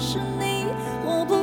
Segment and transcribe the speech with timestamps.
[0.00, 0.66] 是你，
[1.04, 1.34] 我不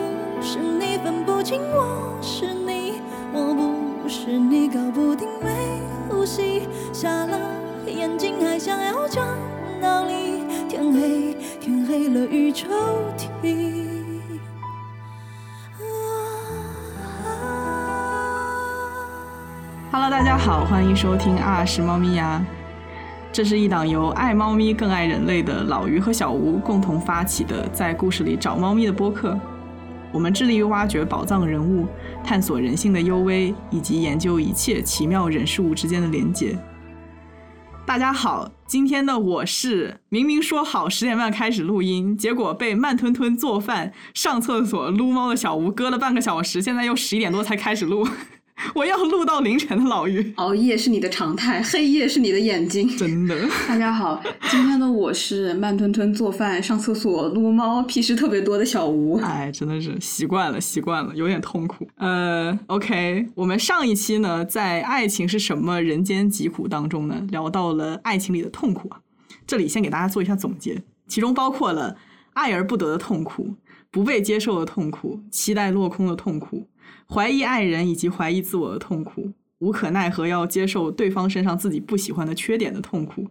[0.42, 3.01] 是你，分不清我是你，
[3.33, 7.38] 我不是你，搞不定没呼吸，瞎了
[7.86, 9.28] 眼睛还想要讲
[9.81, 12.70] 道理，天黑天黑了雨抽
[13.18, 13.28] 啼。
[19.92, 22.42] Hello，大家好，欢迎收听啊是猫咪呀。
[23.36, 29.38] 这是一档由爱猫咪更爱人类的老于和小吴共同发起的，在故事里找猫咪的播客。
[30.13, 31.85] 我们致力于挖掘宝藏人物，
[32.23, 36.57] 探索人性的幽微，以及研究一切奇妙人事物之间的连结。
[37.85, 48.07] 大家好，今天的我是明明说好十点半开始录音，结果被慢吞吞做饭、上厕所、撸猫的小吴搁了半个小时，现在又十一点多才开始录。
[48.73, 52.88] 我要录到凌晨的老于，熬夜是你的常态，黑夜是你的眼睛。
[52.98, 53.36] 真的。
[53.68, 59.18] 大家好，今天的我是慢吞吞做饭、上厕所、撸猫，屁事特别多的小吴。
[59.18, 61.86] 哎，真的是习惯了，习惯了，有点痛苦。
[61.98, 68.99] 呃，OK，我们上一期呢，在爱情是什么人间疾苦当中呢，聊到了爱情里的痛苦啊。
[69.45, 71.97] 这里先给大家做一下总结，其中包括了
[72.33, 73.55] 爱而不得的痛苦、
[73.91, 76.67] 不被接受的痛苦、期待落空的痛苦。
[77.07, 83.29] 怀疑爱人以及怀疑自我的痛苦，无可奈何要接受对方身上自己不喜欢的缺点的痛苦，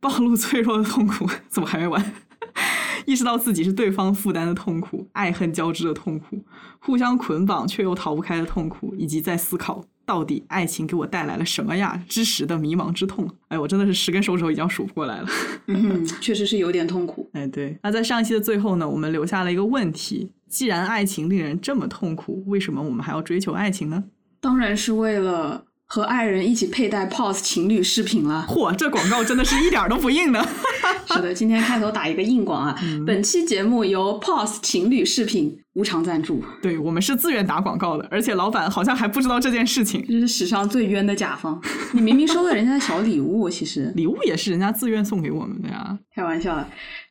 [0.00, 2.12] 暴露脆弱的痛苦， 怎么还没完？
[3.06, 6.44] 意识到自己是对方负担的痛苦，爱恨交织的痛苦，
[6.80, 13.28] 互相捆绑却又逃不开的痛苦，以及在思考到底爱情给我带来了什么呀之时的迷茫之痛。
[13.48, 15.28] 哎，我真的是十根手指头已经数不过来了。
[15.68, 17.30] 嗯，确实是有点痛苦。
[17.34, 17.78] 哎，对。
[17.82, 20.32] 那在上一期的最后呢，我们留下了一个问题。
[20.48, 24.04] 既然爱情令人这么痛苦，为什么我们还要追求爱情呢？
[24.40, 28.46] 当然是为了和爱人一起佩戴 POS 情侣饰品了。
[28.48, 30.46] 嚯，这广告真的是一点都不硬的。
[31.06, 32.76] 是的，今天开头打一个硬广啊！
[33.06, 35.58] 本期节目由 POS 情侣饰品。
[35.76, 40.02] 无偿赞助，对我们是自愿打广告的，而且老板好像还不知道这件事情。
[40.06, 41.60] 这是史上最冤的甲方，
[41.92, 45.98] 你明明收了人家的小礼物，其实礼物也是人家自愿送给我们的呀。
[46.14, 46.66] 开玩笑，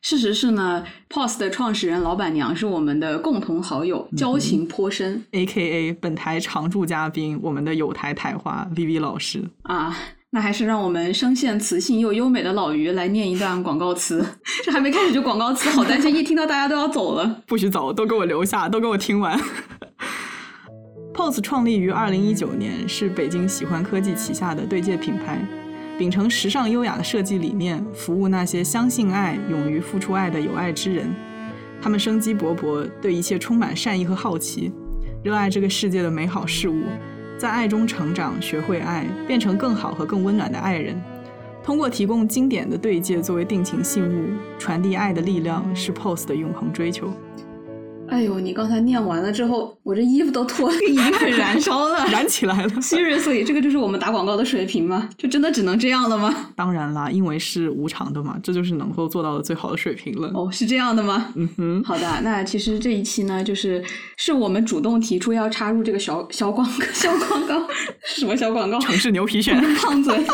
[0.08, 9.96] 事实是呢，POS 的创始人老板娘是我们的共同好友，交情颇深，A K A 本台常驻嘉宾，我们的有台台花 V V 老师啊。
[10.30, 14.24] 那还是让我们声线磁性又优美的老于来念一段广告词。
[14.64, 17.38] 这还没开始就广告词，好担心一听到大家都要走了。
[17.44, 19.36] 不许走，都给我留下，都给我听完。
[21.14, 25.44] POS 创立于二零一九年，是北京喜欢科技旗下的对戒品牌，
[25.98, 31.08] 秉承时尚优雅的设计理念，服务那些相信爱、勇于付出爱的有爱之人。
[31.80, 34.70] 他们生机勃勃，对一切充满善意和好奇，
[35.22, 36.82] 热爱这个世界的美好事物。
[37.38, 41.00] 在爱中成长，学会爱，变成更好和更温暖的爱人。
[41.62, 44.28] 通过提供经典的对戒作为定情信物，
[44.58, 47.10] 传递爱的力量，是 Pose 的永恒追求。
[48.08, 52.68] 哎呦，你刚才念完了之后，我这衣服都脱了， 已经很 燃烧了， 燃起来了。
[52.80, 55.08] Seriously，这个就是我们打广告的水平吗？
[55.18, 56.52] 就真的只能这样了吗？
[56.54, 60.30] 当然啦，因为是无偿的嘛，这就是能够做到的最好的水平了。
[60.34, 61.32] 哦，是这样的吗？
[61.34, 61.82] 嗯哼。
[61.84, 63.82] 好的，那其实这一期呢，就是
[64.16, 67.66] 是我们主动提出要插入这个小小广告，小广告
[68.20, 68.78] 什么小广告？
[68.80, 70.24] 城市牛皮癣， 烫嘴，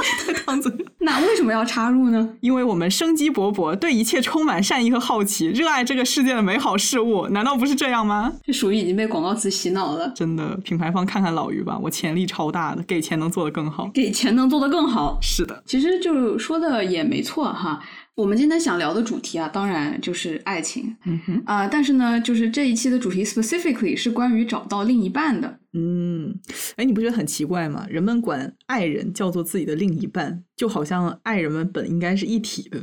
[0.45, 0.73] 烫嘴。
[1.01, 2.29] 那为什么要插入呢？
[2.41, 8.33] 因为我们生机勃勃，对一切充满善意和好奇，热爱这个世界的美好事物，难道不是这样吗？
[8.45, 10.13] 这属于已经被广告词洗脑了。
[10.15, 15.19] 真的，品牌方看看老于吧，我潜力超大的，给钱能做得更好，给钱能做得更好。
[15.21, 17.81] 是的，其实就说的也没错哈。
[18.15, 20.95] 我们今天想聊的主题啊，当然就是爱情。
[21.05, 25.59] 嗯哼啊，但是呢，就是这一期的主题 specifically 是关于找到另一半的。
[25.73, 26.39] 嗯，
[26.77, 27.87] 哎，你不觉得很奇怪吗？
[27.89, 32.83] 人们管爱人叫做自己的另一半，就好像爱人们本应该是一体的。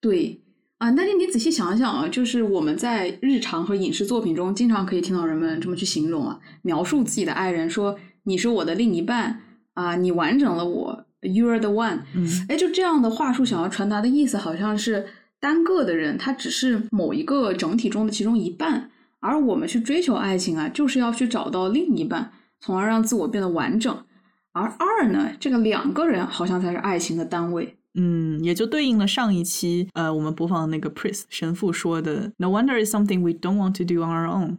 [0.00, 0.40] 对。
[0.78, 9.42] 啊，但是你仔细想想啊，就是我们在日常和影视作品中，经常可以听到人们这么去形容啊，描述自己的爱人，说你是我的另一半
[9.74, 12.00] 啊，你完整了我，you are the one。
[12.14, 15.06] 嗯，哎，就这样的话术想要传达的意思，好像是
[15.38, 22.30] 单个的人他只是某一个整体中的其中一半，而我们去追求爱情啊，就是要去找到另一半，
[22.60, 24.04] 从而让自我变得完整。
[24.52, 27.76] 而二呢，这个两个人好像才是爱情的单位。
[27.94, 34.58] 嗯，也就对应了上一期呃我们播放的那个 priest 神父说的，No wonder is something we don't want to do on our own，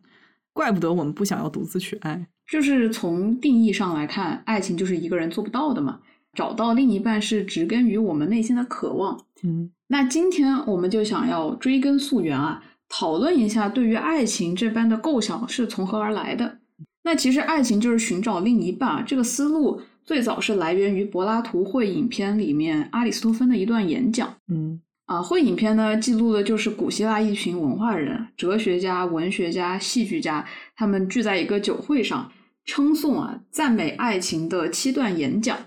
[0.51, 2.27] 怪不得我们不想要独自去爱。
[2.49, 5.99] 就是从定义上来看，爱情就是一个人做不到的嘛。
[6.33, 9.25] 找到另一半是植根于我们内心的渴望。
[9.43, 16.59] 嗯，那今天我们就想要追根溯源啊，讨论一下对于爱情这般的构想是从何而来的。
[17.03, 19.81] 那其实爱情就是寻找另一半啊这个思路。
[20.03, 24.33] 最早是来源于柏拉图会影片里面阿里斯托芬的一段演讲。
[24.47, 30.45] 嗯啊，会影片呢记录的就是古希腊一群文化人、哲学家、文学家、戏剧家，
[30.75, 32.31] 他们聚在一个酒会上，
[32.65, 35.57] 称颂啊赞美爱情的七段演讲。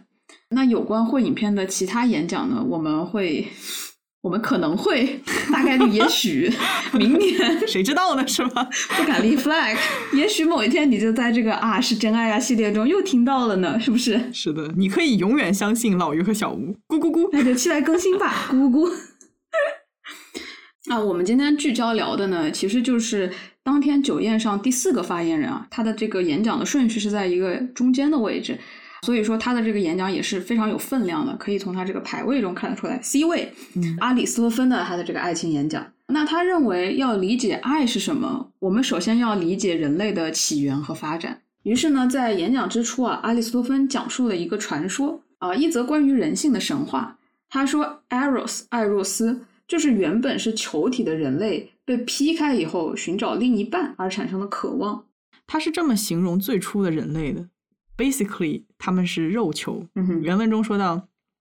[0.55, 3.47] 那有关会影片的其他演讲呢，我们会，
[4.23, 5.21] 我们可能会，
[5.53, 6.51] 大概率也许
[6.95, 7.35] 明年
[7.69, 8.27] 谁知道呢？
[8.27, 8.69] 是吧？
[8.97, 9.77] 不敢立 flag，
[10.13, 14.33] 也许某一天你就在这个啊是真爱啊系列中又听到了呢，是不是？
[14.33, 16.75] 是的，你可以永远相信老于和小吴。
[16.89, 18.91] 咕咕咕，那就期待更新吧，咕咕咕。
[20.91, 28.59] 啊，我们今天聚焦聊的呢，其实就是当天酒宴上第四个发言人啊，他的这个演讲的顺序是在一个中间的位置，
[29.05, 32.99] 所以说他的这个演讲也是非常有分量的，可以从他这个排位中看得出来。
[33.03, 33.53] C 位，
[34.01, 41.43] 阿里斯托芬的他的这个爱情演讲，那他认为要理解爱是什么，我们首先要理解人类的起源和发展。
[41.65, 47.19] 于是呢，在演讲之初啊，阿里斯托芬讲述了一个传说啊，一则关于人性的神话。
[47.51, 49.43] 他说，Eros 艾若斯。
[49.67, 55.07] 就是原本是球体的人类被劈开以后，寻找另一半而产生的渴望。
[55.47, 57.49] 他是这么形容最初的人类的
[57.97, 59.83] ：Basically，他们是肉球。
[60.21, 61.01] 原文中说到，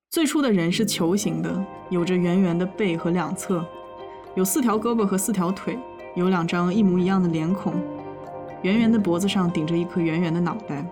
[0.10, 3.66] 最初的人是球形的，有着圆圆的背和两侧，
[4.34, 5.78] 有四条胳膊和四条腿，
[6.16, 7.74] 有两张一模一样的脸孔，
[8.62, 10.90] 圆圆的脖子上顶着一颗圆圆的脑袋，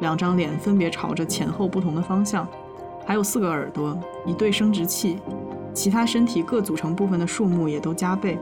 [0.00, 2.46] 两张脸分别朝着前后不同的方向，
[3.06, 5.16] 还有四个耳朵，一对生殖器。
[5.72, 8.38] 其他身体各组成部分的数目也都加倍。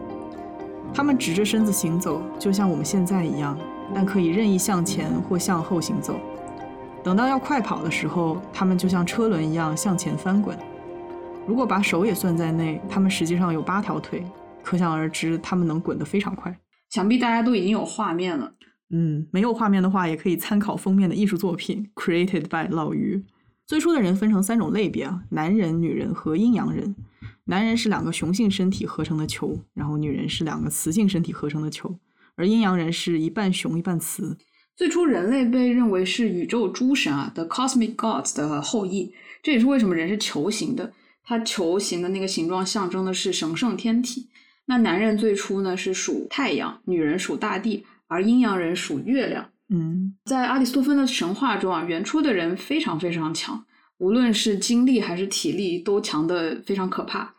[0.92, 3.56] 它们直着身子行走，就像我们现在一样，
[3.94, 6.16] 但可以任意向前或向后行走。
[7.04, 10.58] 等到要快跑的时候，它们就像车轮一样向前翻滚。
[11.46, 14.24] 如果把手也算在内，它们实际上有八条腿，
[14.62, 16.58] 可想而知，它们能滚得非常快。
[16.88, 18.54] 想必大家都已经有画面了。
[18.88, 23.22] 嗯，没有画面的话，也可以参考封面的艺术作品，Created by 老于。
[23.66, 26.96] 最初的人分成三种类别啊：男人、女人和阴阳人。
[27.44, 31.98] 男人是两个雄性身体合成的球，然后女人是两个雌性身体合成的球，
[32.36, 34.38] 而阴阳人是一半雄一半雌。
[34.76, 39.12] 最初人类被认为是宇宙诸神啊，the cosmic gods 的后裔，
[39.42, 40.92] 这也是为什么人是球形的。
[41.22, 44.28] 它球形的那个形状象征的是神圣天体。
[44.66, 49.50] 那男人最初呢是属太阳，女人属大地，而阴阳人属月亮。
[49.68, 53.64] 嗯，在阿里斯托芬的神话中啊，原初的人非常非常强。
[53.98, 57.32] 无论是精力还是体力，都强的非常可怕，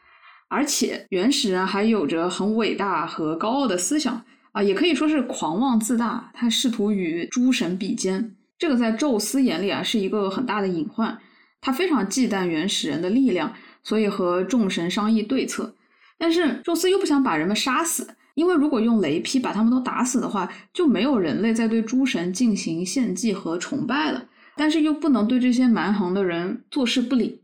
[0.48, 4.24] 而且原始人还有着很伟大和高傲的思想
[4.56, 6.32] 啊，也可以说是狂妄自大。
[6.34, 11.20] 他试图与诸神比肩，这个在宙斯眼里啊是一个很大的隐患。
[11.60, 13.54] 他非常忌惮原始人的力量，
[13.84, 15.76] 所以和众神商议对策。
[16.18, 24.26] 但是宙斯又不想把人们杀死，因为如果用雷劈把他们都打死的话，就没有人类在对诸神进行献祭和崇拜了。
[24.56, 27.42] 但是又不能对这些蛮横的人坐视不理，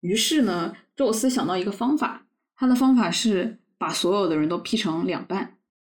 [0.00, 2.22] 于是呢，宙斯想到一个方法，
[2.54, 5.54] 他的方法是把所有的人都劈成两半。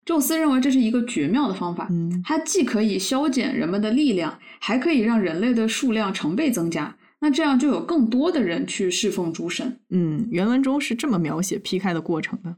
[0.05, 6.97] 宙斯认为这是一个绝妙的方法，嗯，它既可以消减人们的力量，还可以让人类的数量成倍增加。
[7.21, 9.79] 那这样就有更多的人去侍奉诸神。
[9.91, 12.57] 嗯，原文中是这么描写劈开的过程的：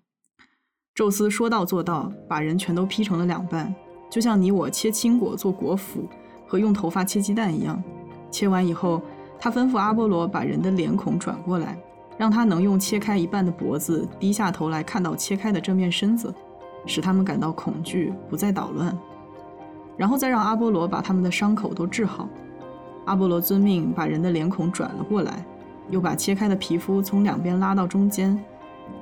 [0.94, 3.74] 宙斯说到做到，把人全都劈成了两半，
[4.10, 6.08] 就像你我切青果做果脯。
[6.46, 7.82] 和用头发切鸡蛋一样，
[8.30, 9.02] 切完以后，
[9.40, 11.76] 他吩咐阿波罗把人的脸孔转过来，
[12.16, 16.32] 让他能用切开一半的脖子低下头来看到切开的这面身子，
[16.86, 18.96] 使他们感到恐惧，不再捣乱。
[19.96, 22.28] 然后再让阿波罗把他们的伤口都治好。
[23.04, 25.44] 阿波罗遵命，把人的脸孔转了过来，
[25.90, 28.36] 又把切开的皮肤从两边拉到中间，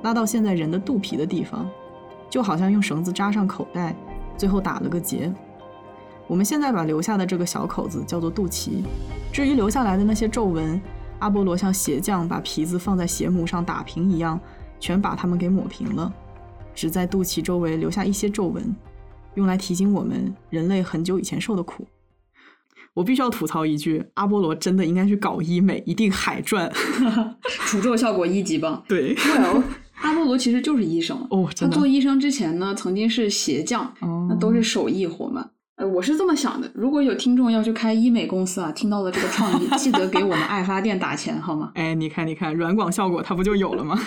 [0.01, 1.67] 拉到现在人的肚皮的地方，
[2.29, 3.95] 就好像用绳子扎上口袋，
[4.37, 5.33] 最后打了个结。
[6.27, 8.83] 我们现在把留下的这个小口子叫做肚脐，
[9.31, 10.79] 至于留下来的那些皱纹，
[11.19, 14.39] 阿波罗像鞋匠把皮子放在鞋模上打平一样，
[14.79, 16.13] 全把它们给抹平了，
[16.73, 18.63] 只在肚脐周围留下一些皱纹，
[19.35, 21.87] 用来提醒我们人类很久以前受的苦。
[22.93, 26.71] 我必须要吐槽一句，阿波罗真的应该去搞医美，一定海赚，
[27.65, 28.83] 除皱效果一级棒。
[28.87, 29.63] 对， Well，
[30.01, 33.91] 阿波罗其实就是医生哦，他做医生之前呢，曾经是鞋匠，
[34.29, 35.49] 那都是手艺活嘛。
[35.75, 41.71] 呃，我是这么想的，如果有听众要去开医美公司啊，听到了这个创意， 记得给我们爱发电打钱好吗？
[41.73, 43.99] 哎，你看，你看，软广效果它不就有了吗？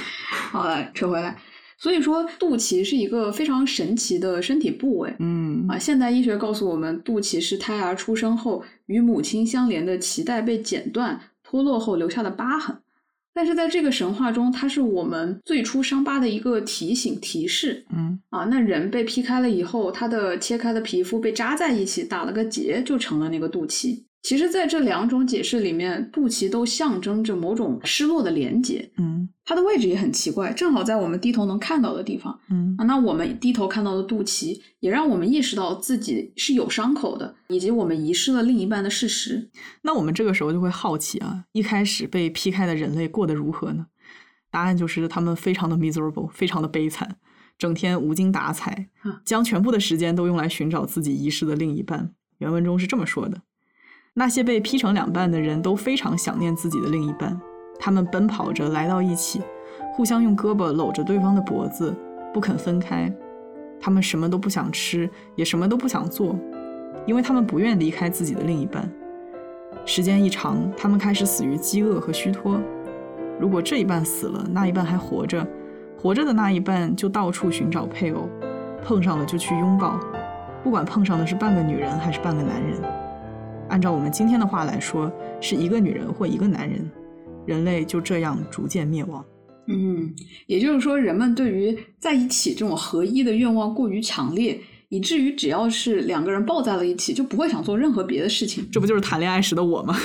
[0.53, 1.37] 好了，扯回来，
[1.79, 5.15] 所以说肚脐是一个非常神奇的身体部位。
[5.19, 12.77] 嗯啊，现代医学告诉我们，肚脐是胎儿出生后与母亲相连的脐带被剪断脱落后留下的疤痕。
[13.35, 17.85] 但是在这个神话中，它是我们最初伤疤的一个提醒提示。
[17.95, 24.05] 嗯啊，那人被劈开了以后，他的切开的皮肤被扎在一起，打了个结，就成了那个肚脐。
[24.27, 28.91] 其实，在这两种解释里面，肚脐都象征着某种失落的连接。
[28.97, 32.37] 嗯它的位置也很奇怪，正好在我们低头能看到的地方。
[32.51, 39.49] 嗯啊，那我们低头看到的肚脐，也让我们意识到自己是有伤口的，以及我们遗失了另一半的事实。
[39.83, 43.87] 那我们这个时候就会好奇啊，一开始被劈开的人类过得如何呢？
[44.51, 47.19] 答案就是他们非常的 miserable，非常的悲惨，
[47.57, 52.13] 整天无精打采啊，将全部的时间都用来寻找自己遗失的另一半。
[52.39, 53.43] 原文中是这么说的：
[54.19, 57.39] 那些被劈成两半的人都非常想念自己的另一半，
[57.79, 59.43] 他们奔跑着来到一起，
[59.93, 61.95] 互相用胳膊搂着对方的脖子，
[62.33, 63.13] 不肯分开。
[63.79, 66.35] 他们什么都不想吃，也什么都不想做，
[67.05, 68.91] 因为他们不愿离开自己的另一半。
[69.85, 72.59] 时间一长，他们开始死于饥饿和虚脱。
[73.39, 75.47] 如果这一半死了，那一半还活着，
[76.01, 78.27] 活着的那一半就到处寻找配偶，
[78.83, 80.01] 碰上了就去拥抱，
[80.65, 82.81] 不管碰上的是半个女人还是半个男人。
[83.69, 86.91] 按照我们今天的话来说，是一个女人或一个男人，
[87.47, 89.25] 人类就这样逐渐灭亡。
[89.69, 90.15] 嗯，
[90.47, 98.65] 也就是说，人们对于在一起这种合一的愿望过于强烈，以至于只要是两个人抱在了一起，就不会想做任何别的事情。
[98.71, 99.97] 这不就是谈恋爱时的我吗？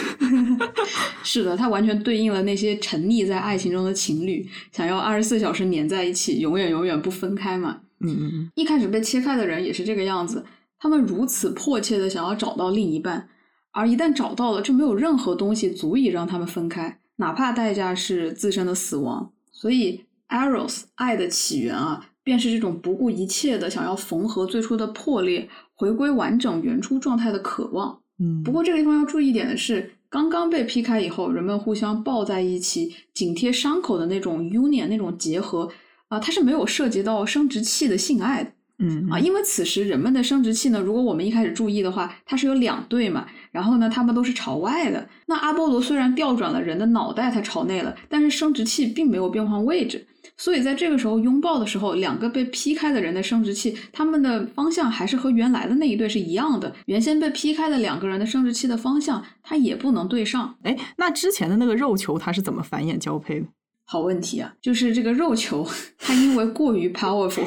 [1.23, 7.81] 是的，它完全对应了那些沉溺在爱情中的情侣，想要二十四小时黏在一起，永远永远不分开嘛。
[7.99, 10.43] 嗯嗯嗯，一开始被切开的人也是这个样子，
[10.79, 13.29] 他们如此迫切的想要找到另一半，
[13.71, 19.31] 而一旦找到了，就没有任何东西足以让他们分开，哪怕代价是自身的死亡。
[19.51, 27.99] 所以，eros 爱的起源啊，便是这种不顾一切的想要缝合最初的破裂，回归完整原初状态的渴望。
[28.19, 35.69] 嗯，不过这个地方要注意一点的是，刚刚被劈开以后，人们互相抱在一起，紧贴伤口的那种 union 那种结合
[36.09, 38.51] 啊、它是没有涉及到生殖器的性爱的。
[38.83, 45.07] 嗯啊，因为此时人们的生殖器呢，如果我们一开始注意的话，它是有两对嘛，然后呢，它们都是朝外的。
[45.27, 50.03] 那阿波罗虽然调转了人的脑袋，它朝内了，但是生殖器并没有变换位置，
[50.35, 56.73] 所以在这个时候拥抱的时候，两个被劈开的人的生殖器，他们的方向还是和原来的那一对是一样的。
[56.87, 60.55] 原先被劈开的两个人的生殖器的方向，它也不能对上。
[60.63, 63.45] 哎，那之前的那个肉球它是怎么繁衍交配的？
[63.85, 65.67] 好问题啊，就是这个肉球，
[65.99, 67.45] 它因为过于 powerful。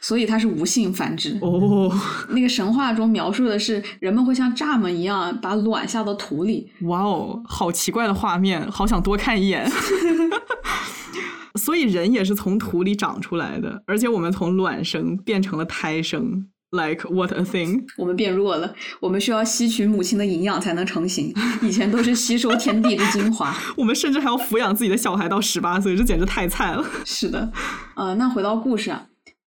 [0.00, 1.38] 所以它是无性繁殖。
[1.40, 1.92] 哦，
[2.30, 6.70] 那个神话中描述的是，人们会像蚱蜢一样把卵下到土里。
[6.82, 9.70] 哇哦，好奇怪的画面，好想多看一眼。
[11.58, 16.48] 所以人也是从土里长出来的，而且我们从卵生变成了胎生。
[16.72, 17.84] Like what a thing！
[17.96, 21.32] 我们变弱了，我们需要吸取母亲的营养才能成型。
[21.62, 26.84] 以前都是吸收天地之精华， 我们甚至还要抚养自己的小孩到十八岁，这简直太菜了。
[27.04, 27.50] 是的，
[27.94, 29.06] 呃，那回到故事啊，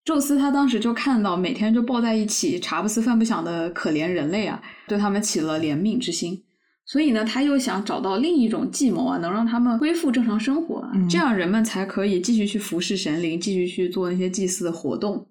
[0.04, 6.44] 宙斯他当时就看到每天就抱在一起，茶不思饭不想的可怜人类啊，对他们起了怜悯之心。
[6.86, 15.28] 所以呢，他又想找到另一种计谋啊，能让他们恢复正常生活、啊，嗯这样人们才可以继续去服侍神灵，继续去做那些祭祀的活动。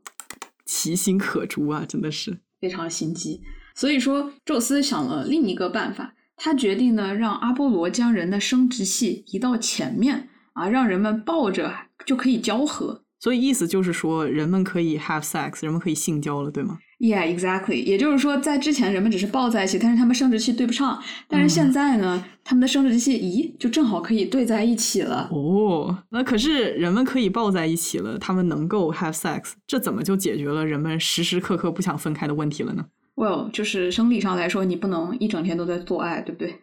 [0.64, 3.42] 其心可诛啊，真的是非常心机。
[3.74, 11.74] 所以说，宙斯想了另一个办法，他决定呢，让阿波罗将人的生殖器移到前面啊，让人们抱着
[12.06, 13.02] 就可以交合。
[13.20, 17.84] 所以意思就是说，人们可以 have sex，人们可以性交了，对吗？Yeah, exactly。
[17.84, 20.98] 也就是说，在之前人们只是抱在一起，但是他们生殖器对不上。
[21.28, 25.28] 但是现在呢，他们的生殖器，咦，就正好可以对在一起了。
[25.30, 32.86] 哦，那可是人们可以抱在一起了，他们能够 have sex，这怎么就解决了人们时时刻刻不想分开的问题了呢
[33.16, 36.58] ？Well，就是生理上来说，你不能一整天都在做爱，对不对？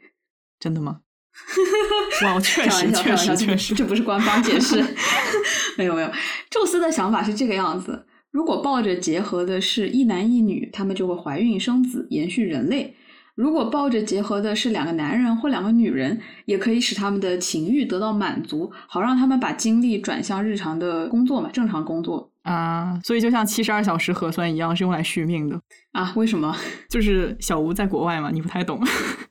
[0.60, 1.02] 真的吗？
[2.26, 4.84] 哇，确开实，确实，确实，这不是官方解释。
[5.80, 6.12] 没有没有，
[6.50, 12.94] 宙斯的想法是这个样子：如果抱着结合的是一男一女，他们就会怀孕生子，延续人类；
[13.36, 25.60] 如果抱着结合的是两个男人或两个女人，也可以使他们的情欲得到满足，好让他们把精力转向日常的工作嘛，正常工作啊，所以就像七十二小时核酸一样，是用来续命的。
[25.92, 26.12] 啊？
[26.16, 26.56] 为什么？
[26.90, 28.80] 就是小吴在国外嘛，你不太懂。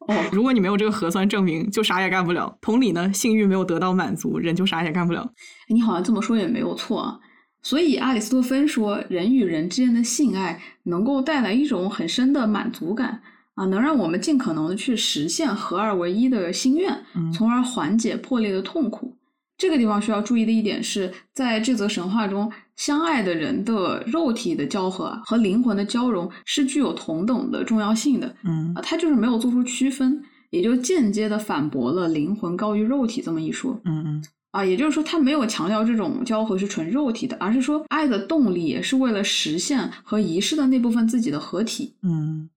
[0.09, 2.57] 哦，如果你没有这个核酸证明，就啥也干不了。
[2.61, 5.29] 同理呢，性欲没有得到满足，人就啥也干不了。
[5.69, 7.19] 你好像这么说也没有错啊。
[7.63, 13.21] 所以阿里斯托芬说，人与人之间的性爱能够带来一种很深的满足感
[13.57, 19.13] 啊，能让我们尽可能的去实现合二为一的心愿，嗯从而缓解破裂的痛苦。
[19.59, 33.81] 这个地方需要注意的一点是，在这则神话中，相爱的人的肉体的交合啊和灵魂的交融是具有同等的重要性的嗯啊，他就是没有做出区分，也就间接的反驳了灵魂高于肉体这么一说。
[33.85, 41.95] 嗯嗯啊，也就是说，他没有强调这种交合是纯肉体的，而是说爱的动力也是为了实现和遗失的那部分自己的合体。
[42.03, 42.49] 嗯。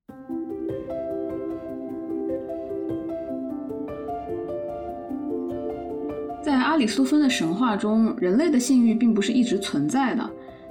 [6.49, 10.27] 在阿里斯托芬的神话中，人类的性欲并不是一直存在的。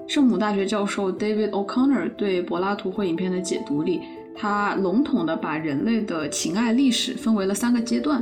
[0.09, 4.01] 圣母大学教授 David O'Connor 对柏拉图绘影片的解读里，
[4.35, 8.21] 他笼统地把人类的情爱历史分为了三个阶段。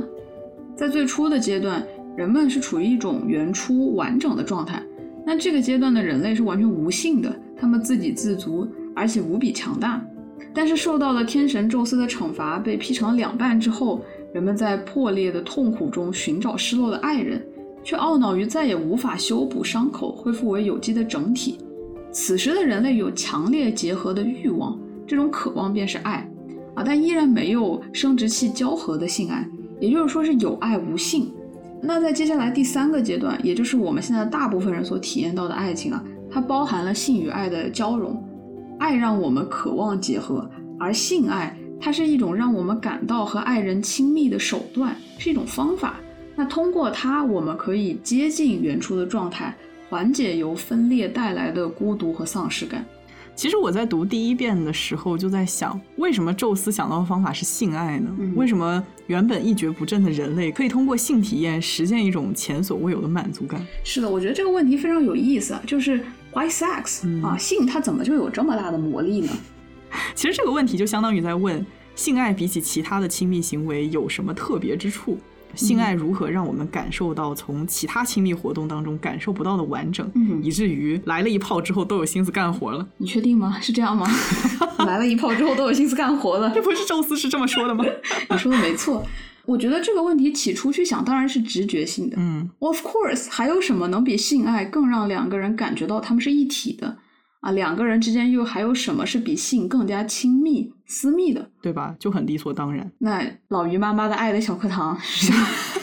[0.75, 1.83] 在最初的阶段，
[2.15, 4.79] 人们是处于一种原初完整的状态。
[5.25, 9.99] 那这个阶段的人类是完全无性的，他们自给自足，而且无比强大。
[10.53, 17.45] 但是受到了天神宙斯的惩罚，被劈成了两半之后，人们在破裂的痛苦中寻找失落的爱人，
[17.83, 21.57] 却懊恼于再也无法修补伤口，恢复为有机的整体。
[22.11, 26.29] 此时的人类有强烈结合的欲望，这种渴望便是爱
[26.75, 29.47] 啊，但依然没有生殖器交合的性爱，
[29.79, 31.31] 也就是说是有爱无性。
[31.81, 38.21] 那在接下来第三个阶段，也就是我们现在大部分人所体验到的爱情啊，它包含了性与爱的交融。
[38.79, 45.95] 爱让我们渴望结合，而性爱它是一种让我们感到和爱人亲密的手段，是一种方法。
[46.35, 49.55] 那通过它，我们可以接近原初的状态，
[49.89, 52.85] 缓解由分裂带来的孤独和丧失感。
[53.35, 58.09] 其实我在读第一遍的时候就在想，为什么宙斯想到的方法是性爱呢？
[58.35, 63.63] 为什么原本一蹶不振的人类可以通过性体验实现一种前所未有的满足感？
[63.83, 65.99] 是的，我觉得这个问题非常有意思，就是
[66.33, 69.29] why sex 啊，性它怎么就有这么大的魔力呢？
[70.15, 71.65] 其实这个问题就相当于在问，
[71.95, 75.17] 性爱比起其他的亲密行为有什么特别之处？
[75.55, 80.07] 性爱如何让我们感受到从其他亲密活动当中感受不到的完整，
[80.43, 82.87] 以至于来了一炮之后都有心思干活了？
[82.97, 83.57] 你确定吗？
[83.59, 84.05] 是这样吗？
[84.85, 86.51] 来了一炮之后都有心思干活了？
[86.53, 87.83] 这不是宙斯是这么说的吗？
[88.29, 89.03] 你说的没错。
[89.45, 92.17] 我觉得这个问题起初去想当然是直觉性的。
[92.19, 96.97] 嗯，Of course，还有什么能比性爱更让两个人感觉到他们是一体的？
[97.47, 101.95] 啊，两个人之间又还有什么是比性更加亲密、私密的，对吧？
[101.97, 102.91] 就很理所当然。
[102.97, 104.99] 那老于妈妈的爱的小课堂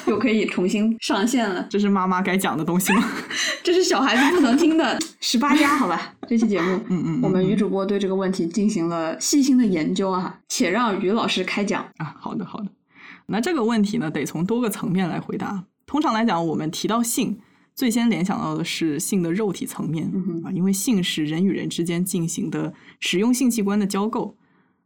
[0.07, 1.67] 又可以重新上线了。
[1.71, 3.03] 这是妈妈该讲的东西吗？
[3.65, 6.15] 这是小孩子不能听的十八加，好吧？
[6.29, 12.15] 这期节目，嗯嗯，我们于主播对这个问题进行了细心的研究啊，且让于老师开讲啊。
[12.21, 12.67] 好的，好的。
[13.25, 15.65] 那这个问题呢，得从多个层面来回答。
[15.87, 17.39] 通常来讲，我们提到性。
[17.75, 20.11] 最先联想到的是性的肉体层面
[20.45, 24.35] 啊，因为性是人与人之间进行的使用性器官的交媾。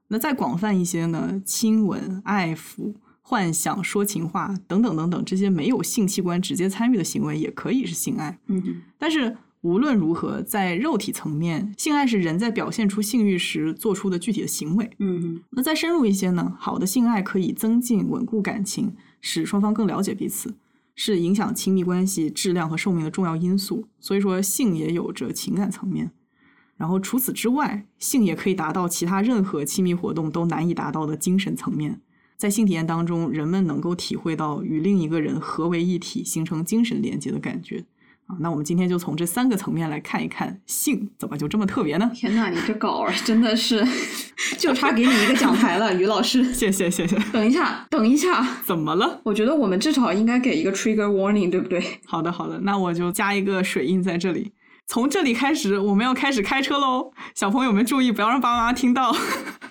[0.08, 8.38] 那再广泛一些呢，亲吻、爱抚、幻想、说情话等等等等，这些没有性器官直接参与的行为也可以是性爱。
[8.46, 14.88] 嗯，但是无论如何，在肉体层面，性爱是人在表现出性欲时做出的具体的行为。
[14.98, 20.54] 嗯，那再深入一些呢，好的性爱可以增进、稳固感情，使双方更了解彼此。
[21.00, 26.10] 是影响亲密关系质量和寿命的重要因素，所以说性也有着情感层面。
[26.76, 32.00] 然后除此之外，性也可以达到其他任何亲密活动都难以达到的精神层面。
[32.36, 37.84] 在性体验当中，人们能够体会到与另一个人合为一体、形成精神连接的感觉。
[38.28, 42.10] 啊，那我们今天就从这三个层面来看一看，性怎么就这么特别呢？
[42.14, 43.82] 天呐，你这稿儿真的是
[44.58, 46.52] 就差给你一个奖牌了，于老师。
[46.52, 47.16] 谢谢谢谢。
[47.32, 49.22] 等一下，等一下， 怎么了？
[49.24, 51.82] 我觉得我们至少应该给一个 trigger warning，对不对？
[52.04, 54.52] 好的好的，那我就加一个水印在这里。
[54.86, 59.16] 从这里开始，我们要开始开车喽，小朋友们注意，不要让爸爸妈妈听到。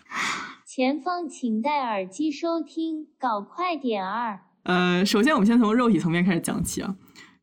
[0.65, 4.39] 前方请戴耳机收听，搞快点儿。
[4.63, 6.95] 呃，首先我们先从肉体层面开始讲起啊。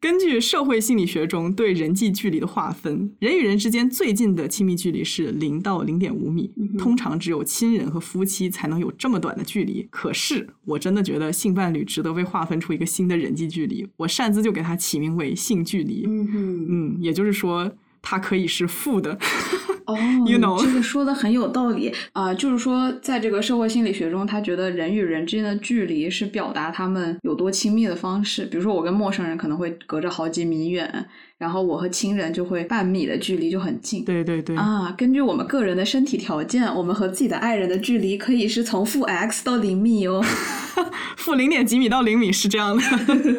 [0.04, 9.88] 根据社会心理学中对人际距离的划分，人与人之间最近的亲密距离是零到零点五米，通常只有亲人和夫妻才能有这么短的距离。
[9.90, 16.04] 可是，我真的觉得性伴侣值得被划分出一个新的人际距离，我擅自就给它起名为性距离。
[16.06, 19.18] 嗯嗯，也就是说，它可以是负的。
[19.86, 28.44] 哦，You know 这个说的很有道理啊、就是说，在这个社会心理学中，他觉得人与人之间的距离是表达他们有多亲密的方式。
[28.46, 31.06] 比如说，我跟陌生人可能会隔着好几米远，
[31.44, 34.02] 然后我和亲人就会半米的距离就很近。
[34.02, 40.24] 对对对，啊，根据我们个人的身体条件，我们和自己的爱人的距离可以是从负 x 到零米哦。
[41.18, 42.82] 负零点几米到零米是这样的。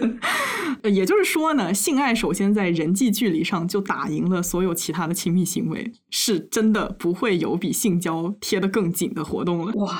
[0.83, 9.73] 呃也就是说呢，性爱首先在人际距离上就打赢了所有其他的亲密行为，是真的不会有比性交贴得更紧的活动了。
[9.77, 9.97] 哇，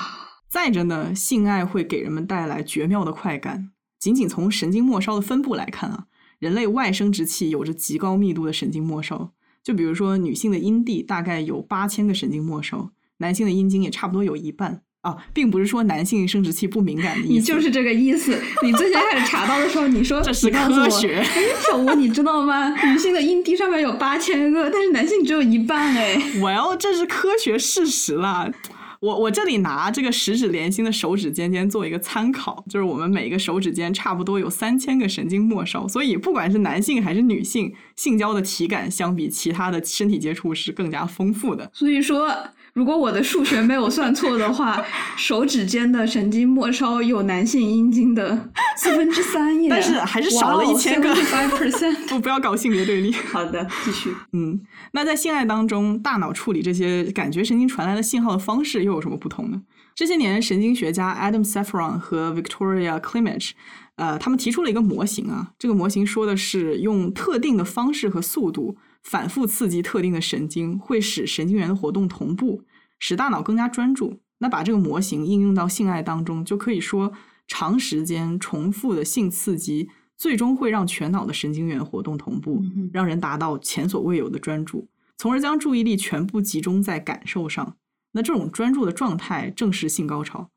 [0.48, 3.70] 再者呢，性爱会给人们带来绝妙的快感。
[3.98, 6.04] 仅仅从神经末梢的分布来看啊，
[6.38, 9.32] 人类外生殖器有着极高密度的神经末梢。
[9.62, 17.32] 就比如说，女性的阴蒂大概有八千个神经末梢，男性的阴茎也差不多有一半啊，并不是说男性生殖器不敏感的意思。
[17.32, 18.38] 你就是这个意思。
[18.62, 22.68] 你最先开始查到的时候，你说 这是科学哎，小吴，你知道吗？
[22.92, 26.16] 女性的阴蒂上面有八千个，但是男性只有一半哎。
[26.38, 28.52] Well，这是科学事实啦。
[29.00, 41.70] 我我这里拿这个十指连心的手指尖尖做一个参考，就是我们每一个手指尖差不多有三千个神经末梢，所以不管是男性还是女性，性交的体感相比其他的身体接触是更加丰富的。
[41.72, 42.28] 所以说，
[42.76, 44.84] 如果我的数学没有算错的话，
[45.16, 52.06] 手指间的神经末梢有男性阴茎的四分之三耶，但是还是少了一千个 five percent。
[52.06, 53.10] 不 不要搞性别对立。
[53.12, 54.14] 好的，继续。
[54.34, 54.60] 嗯，
[54.92, 59.62] 那在性爱当中，大脑处理这些感觉神经传来的信号的方式又有什么不同呢？
[59.94, 63.52] 这些年，神经学家 Adam Saffron 和 Victoria Klimich，
[63.94, 65.52] 呃，他们提出了一个模型啊。
[65.58, 68.76] 这个模型说的是用特定的方式和速度
[69.08, 72.64] 反复刺激特定的神经，会使神经元的活动同步，
[72.98, 74.18] 使大脑更加专注。
[74.38, 77.12] 那把这个模型应用到性爱当中，就可以说
[77.46, 79.88] 长时间重复的性刺激。
[80.18, 84.88] 最终会让全脑的神经元活动同步，让人达到前所未有的专注，
[85.18, 87.76] 从而将注意力全部集中在感受上。
[88.16, 90.48] 那这种专注的状态正是性高潮。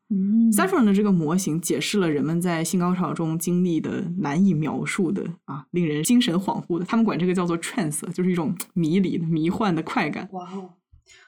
[0.50, 10.26] Saffron 的这个模型解释了人们在性高潮中经历的难以描述的啊，令人精神恍惚的，他们管这个叫做 trance，就是一种迷离的、迷幻的快感。
[10.32, 10.70] 哇哦！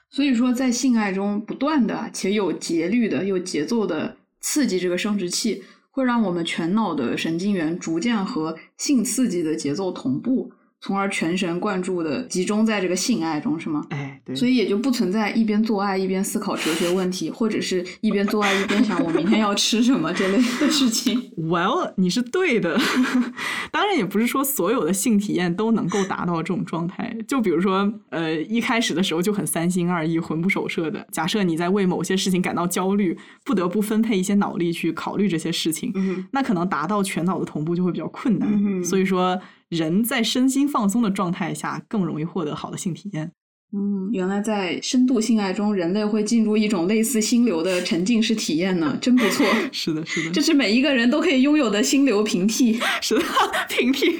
[0.09, 5.63] 所以说，在性爱中不断的且有节律的、有节奏的刺激这个生殖器。
[5.95, 10.51] 会让我们全脑的神经元逐渐和性刺激的节奏同步。
[10.85, 13.85] 从而全神贯注的集中在这个性爱中，是吗？
[13.89, 21.31] 哎，对，所以也就不存在一边做爱一边思考哲学问题，或者是一边做爱一边想我明天要吃什么这类的事情。
[21.39, 22.77] Well，你是对的，
[23.71, 27.15] 当然也不是说所有的性体验都能够达到这种状态。
[27.25, 31.07] 就比如说，呃，一开始的时候就很三心二意、魂不守舍的。
[31.13, 35.93] 假设你在为某些事情感到焦虑，不得不分配一些脑力去考虑这些事情，
[36.31, 38.83] 那可能达到全脑的同步就会比较困难。
[38.83, 39.39] 所以说。
[39.73, 43.31] 人在身心放松的状态下，更容易获得好的性体验。
[43.75, 49.43] 嗯，原来在深度性爱中，人类会进入一种类似心流的沉浸式体验呢，真不错。
[49.73, 52.79] 是的，是的，这是每一个人都可以拥有的心流平替。
[53.01, 53.23] 是的，
[53.67, 54.19] 平替。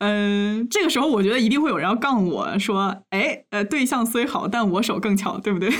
[0.00, 5.70] 嗯，这个时候我觉得一定会有人要杠我说：“哎，呃，对象虽好，但我手更巧，对不对？”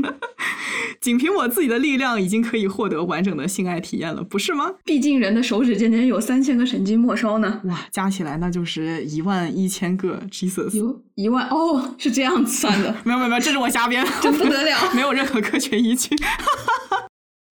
[1.00, 4.70] 仅凭我自己的力量，已经可以获得完整的性爱体验了，不是吗？
[4.84, 7.62] 毕竟人的手指间间有三千个神经末梢呢。
[7.64, 10.20] 哇，加起来那就是一万一千个。
[10.30, 12.94] Jesus，有一万哦，是这样算的。
[13.04, 16.14] 没有没有没有，这是我瞎编，真不得了， 没有任何科学依据。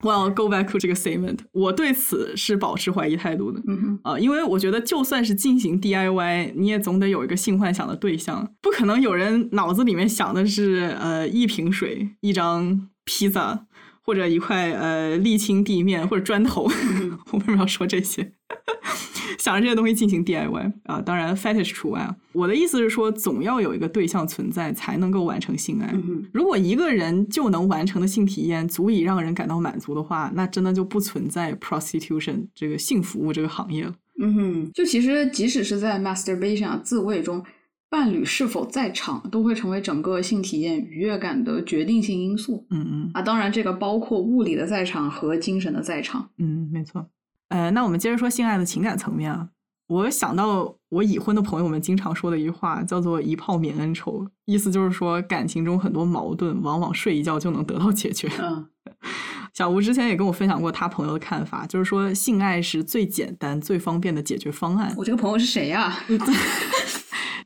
[0.04, 3.60] Well, go back to 这个 statement，我对此是保持怀疑态度的。
[3.66, 12.88] 嗯哼，啊，因为我觉得就算是进行 DIY，你也总得有一个性幻想的对象，不可能有人脑子里面想的是呃一瓶水一张。
[13.08, 13.66] 披萨
[14.02, 16.64] 或者一块呃沥青地面或者砖头，
[17.32, 18.32] 我为什么要说这些？
[19.38, 22.14] 想着这些东西进行 DIY 啊，当然 fetish 除外啊。
[22.32, 25.94] 我的意思是说，总要有一个对象存在，才能够完成性爱。
[26.32, 33.94] 如果一个人就能完成的性体验足以让人感到满足的话，那真的就不存在 prostitution 这个性服务这个行业了。
[34.20, 37.44] 嗯哼，就其实即使是在 masturbation 自慰中。
[37.90, 42.66] 伴侣是否在场，都会成为整个性体验愉悦感的决定性因素。
[42.70, 46.28] 嗯嗯啊，当然这个包括物理的在场和精神的在场。
[46.38, 47.06] 嗯，没错。
[47.48, 49.48] 呃，那我们接着说性爱的情感层面啊。
[49.88, 58.28] 我想到我已婚的朋友们经常说的一句话，叫做“一炮泯恩仇”，意思就是说感情中很多矛盾往往睡一觉就能得到解决。
[58.38, 58.66] 嗯，
[59.54, 64.92] 小吴之前也跟我分享过他朋友的看法，就是说性爱是最简单、最方便的解决方案。
[64.94, 65.96] 我这个朋友是谁呀？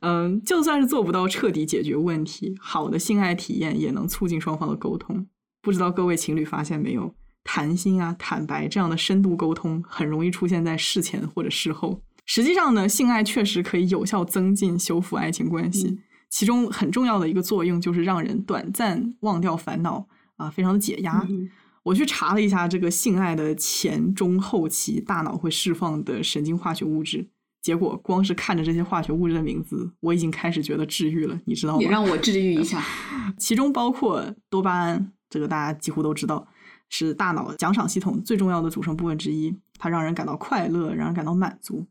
[0.05, 5.25] 嗯，就算是做不到彻底解决问题，好的性爱体验也能促进双方的沟通。
[5.61, 12.01] 不知道各位情侣发现没有，谈心啊、坦白这样的深度沟通，很容易出现在事前或者事后。
[12.25, 15.97] 实际上呢，性爱确实可以有效增进、修复爱情关系，
[16.29, 21.25] 其中很重要的一个作用就是让人短暂忘掉烦恼啊，非常的解压。
[21.83, 27.29] 我去查了一下这个性爱的前中后期，大脑会释放的神经化学物质。
[27.63, 31.81] 结果光是看着这些化学物质的名字，我已经开始觉得治愈了，你知道吗？
[31.81, 32.83] 也让我治愈一下。
[33.39, 36.45] 其中包括多巴胺，这个大家几乎都知道，
[36.89, 41.87] 是大脑奖赏系统最重要的组成部分之一，它让人感到快乐，让人感到满足。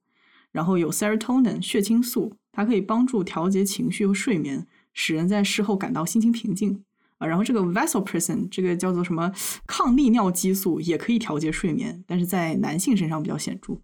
[0.51, 6.85] 然后有 serotonin 血清素，它可以帮助调节情绪和睡眠，使人在事后感到心情平静
[7.17, 7.27] 啊。
[7.27, 9.33] 然后这个 vasopressin 这个叫做什么
[9.67, 13.81] 抗利尿激素，也可以调节睡眠，但是在男性身上比较显著。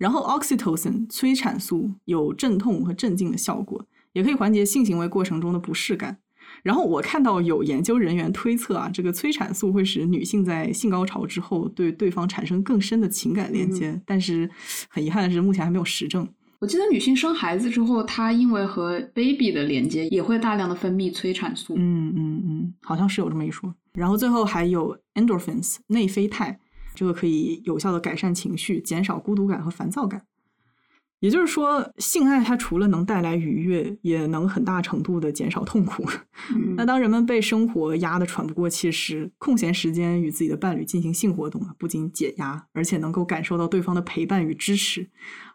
[0.00, 3.84] 然后，oxytocin 催产素有镇痛和镇静的效果，
[4.14, 6.16] 也可以缓解性行为过程中的不适感。
[6.62, 14.48] 然后我看到有研究人员推测啊，这个催产素会使女性在性高潮之后对对方产生更深的情感连接，但是
[14.88, 16.26] 很遗憾的是，目前还没有实证。
[16.60, 21.74] 我记得女性生孩子之后，她因为和 baby 的连接，也会大量的分泌催产素。
[21.76, 23.74] 嗯嗯嗯，好像是有这么一说。
[23.92, 26.58] 然后最后还有 endorphins 内啡肽，
[26.94, 30.22] 这个可以有效的改善情绪，减少孤独感和烦躁感。
[31.20, 36.02] 也就是说，性爱它除了能带来愉悦，也能很大程度的减少痛苦。
[36.54, 45.06] 嗯 那当人们被生活压得喘不过气时，空闲时间与自己的伴侣进行性活动啊，不仅解压，而且能够感受到对方的陪伴与支持，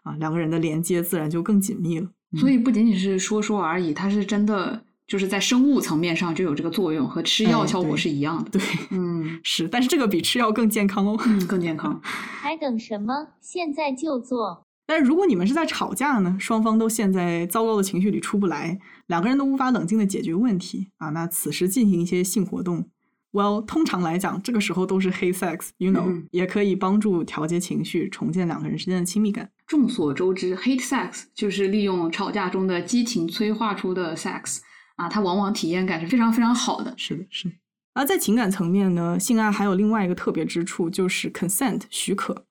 [0.04, 2.08] 啊，两个人的连接自然就更紧密了。
[2.36, 8.50] 所以不仅仅是说说而已，它是真的就是在生物层面上就有这个作用，和吃药哎效果是一样的。
[8.50, 11.16] 对， 嗯是，但是这个比吃药更健康哦。
[11.26, 12.00] 嗯，更健康。
[12.02, 13.28] 还等什么？
[13.40, 14.62] 现在就做！
[14.88, 22.88] 但是如果你们是在吵架呢，双方都陷在糟糕的情绪里出不来，两个人都无法冷静的解决问题啊，那此时进行一些性活动
[23.32, 29.50] ，well，通常来讲，这个时候都是 hey sex，you know，、嗯也可以帮助调节情绪，重建两个人之间的亲密感。
[29.66, 34.60] 众所周知，hate sex 就是利用吵架中的激情催化出的 sex
[34.96, 36.92] 啊，它往往体验感是非常非常好的。
[36.96, 37.50] 是的，是。
[37.94, 42.44] 而在情感层面呢，性爱还有另外一个特别之处，就是 consent 许可。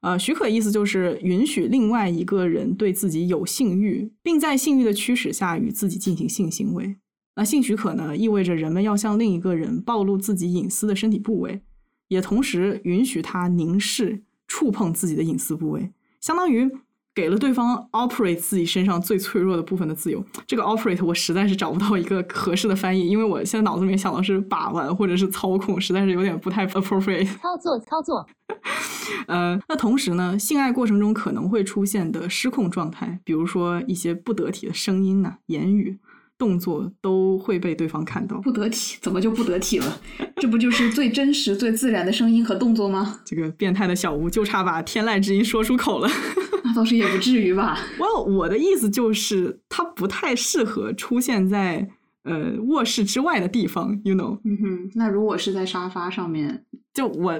[0.00, 6.96] 呃，许可意思就是允许另外一个人对自己有性欲，并在性欲的驱使下与自己进行性行为。
[7.36, 11.60] 那性许可呢，意味着人们要向另一个人暴露自己隐私的身体部位，
[12.08, 16.70] 也同时允许他凝视、触碰自己的隐私部位，相当于
[17.20, 20.24] 给了对方 operate 自己身上最脆弱的部分的自由。
[20.46, 27.26] 这个 operate 我实在是找不到一个合适的翻译，因为我现在脑子里面想的是把玩或者是操控，实在是有点不太 appropriate。
[27.36, 28.26] 操作操作，
[29.26, 35.98] 呃，那同时呢，性爱过程中可能会出现的失控状态，比如说一些不得体的声音呐、言语、
[36.38, 38.40] 动作都会被对方看到。
[38.40, 40.00] 不得体，怎么就不得体了？
[40.36, 43.20] 这不就是最真实、最自然的声音和动作吗？
[43.26, 46.08] 这个变态的小吴就差把天籁之音说出口了。
[46.70, 47.78] 那倒是也不至于吧。
[47.98, 51.88] 我我的意思就是，它不太适合出现在
[52.22, 54.38] 呃卧室之外的地方，you know。
[54.44, 57.38] 嗯哼，那如果是在沙发上面，就我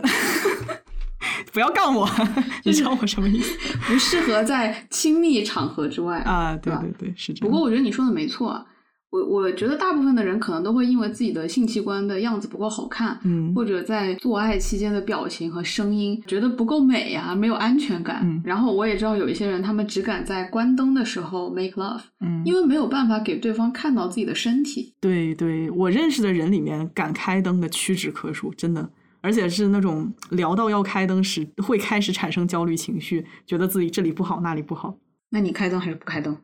[1.53, 2.09] 不要杠我，
[2.65, 6.57] 你知道我什么意思不适合在亲密场合之外啊？
[6.57, 7.49] 对对吧对对，是这样。
[7.51, 8.65] 不过我觉得你说的没错啊，
[9.11, 18.21] 我我觉得大部分的人可能都会因为自己的性器官的样子不够好看，嗯或者在做爱期间的表情和声音觉得不够美呀、没有安全感。
[18.23, 24.95] 嗯然后我也知道有一些人，他们只敢在关灯的时候 make love，嗯，因为没有办法给对方看到自己的身体。
[25.01, 28.91] 对对，我认识的人里面敢开灯的屈指可数，真的。
[29.23, 34.97] 而且是那种聊到要开灯时，会开始产生焦虑情绪，觉得自己这里不好，那里不好。
[35.29, 36.37] 那你开灯还是不开灯？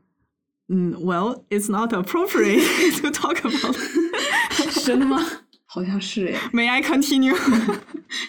[0.68, 2.60] 嗯，Well, it's not appropriate
[3.00, 3.76] to talk about.
[4.84, 5.20] 真的吗？
[5.66, 7.36] 好像是哎， May I continue?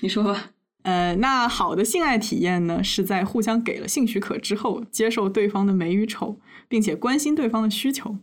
[0.02, 0.52] 你说吧。
[0.84, 8.18] 呃，那好的性爱体验呢，是在互相给了性许可之后，接受对方的美与丑，并且关心对方的需求。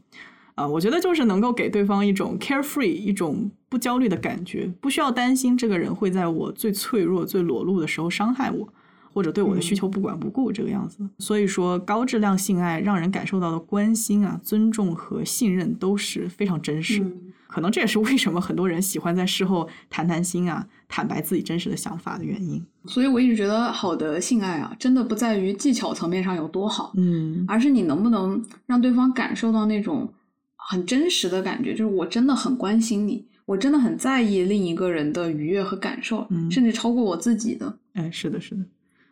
[0.55, 8.73] 啊、我觉得就是能够给对方一种 carefree、一种不焦虑的感觉，不需要担心这个人会在我最脆弱、最裸露的时候伤害我，
[9.15, 10.99] 或者对我的需求不管不顾这个样子。
[11.19, 17.03] 所以说，高质量性爱让人感受到的关心啊、尊重和信任都是非常真实
[17.47, 22.61] 可能这也是为什么很多人喜欢在事后谈谈心啊，坦白自己真实的想法的原因。
[22.87, 30.13] 所以我一直觉得好的性爱啊，真的不在于技巧层面上有多好，嗯而是你能不能让对方感受到那种
[30.57, 37.79] 很真实的感觉，就是我真的很关心你，我真的很在意另一个人的愉悦和感受，嗯甚至超过我自己的。
[37.93, 38.65] 哎，是的，是的。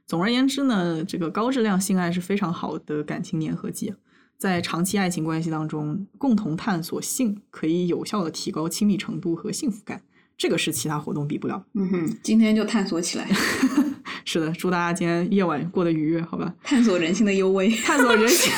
[0.07, 3.97] 总而言之呢，这个高质量性爱是非常好的感情粘合剂啊。
[4.37, 10.03] 在长期爱情关系当中，共同探索性可以有效的提高亲密程度和幸福感，
[10.37, 11.65] 这个是其他活动比不了。
[11.75, 13.29] 嗯哼，今天就探索起来，
[14.27, 16.53] 是的，祝大家今天夜晚过得愉悦，好吧？
[16.65, 17.71] 探索人性的幽微。
[17.87, 18.53] 探索人性，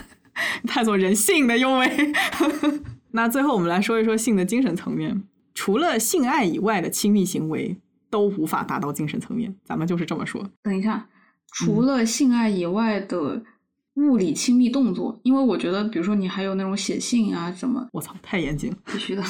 [0.68, 2.12] 探索人性的幽微。
[3.12, 7.78] 那最后我们来说一说性的精神层面，除了性爱以外的亲密行为
[8.14, 10.48] 都无法达到精神层面，咱们就是这么说。
[10.62, 11.08] 等一下，
[11.52, 13.42] 除嗯了性爱以外的
[13.94, 18.76] 物理亲密动作，因为我觉得，比如说你还有那种写信啊什么，我操，太严谨了。
[18.86, 19.22] 必须的。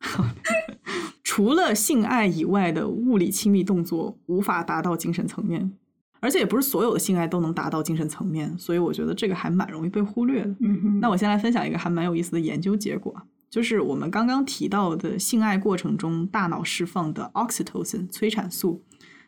[1.22, 5.70] 除了性爱以外的物理亲密动作无法达到精神层面，
[6.20, 10.56] 而且也不是所有的性爱都能达到精神层面，所以我觉得这个还蛮容易被忽略的。
[10.60, 13.14] 嗯哼，那我先来分享一个还蛮有意思的研究结果，
[13.50, 18.82] 就是我们刚刚提到的性爱过程中大脑释放的 oxytocin 催产素，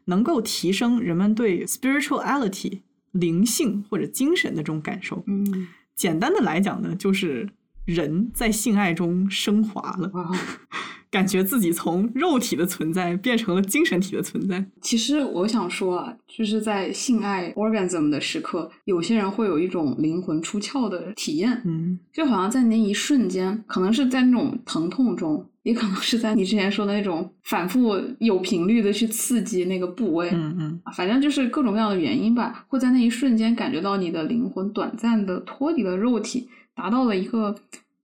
[0.04, 2.80] 能够提升人们对 spirituality
[3.12, 5.22] 灵性或者精神的这种感受。
[5.26, 7.48] 嗯，简单的来讲呢，就是
[7.84, 10.12] 人在性爱中升华了。
[11.10, 14.64] 哇，感觉自己从肉体的存在变成了精神体的存在。
[14.80, 37.54] 其实我想说啊，就是在性爱 orgasm 的时刻，有些人会有一种灵魂出窍的体验，嗯就好像在那一瞬间，可能是在那种疼痛中，也可能是在你之前说的那种反复有频率的去刺激那个部位，嗯嗯啊反正就是各种各样的原因吧，会在那一瞬间感觉到你的灵魂短暂的脱离了肉体，达到了一个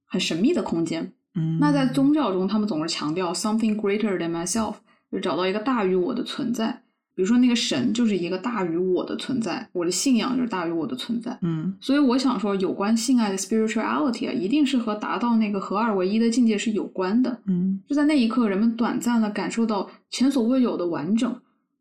[0.06, 1.12] 很神秘的空间。
[1.36, 1.58] 嗯。
[1.60, 4.74] 那在宗教中，他们总是强调 something greater than myself，
[5.12, 6.82] 就找到一个大于我的存在。
[7.14, 11.38] 比如说，那个神就是一个大于我的存在，我的信仰就是大于我的存在。
[11.40, 17.40] 嗯所以我想说，有关性爱的 spirituality 啊，一定是和达到那个合二为一的境界是有关的。
[17.46, 21.34] 嗯就在那一刻，人们短暂的感受到前所未有的完整，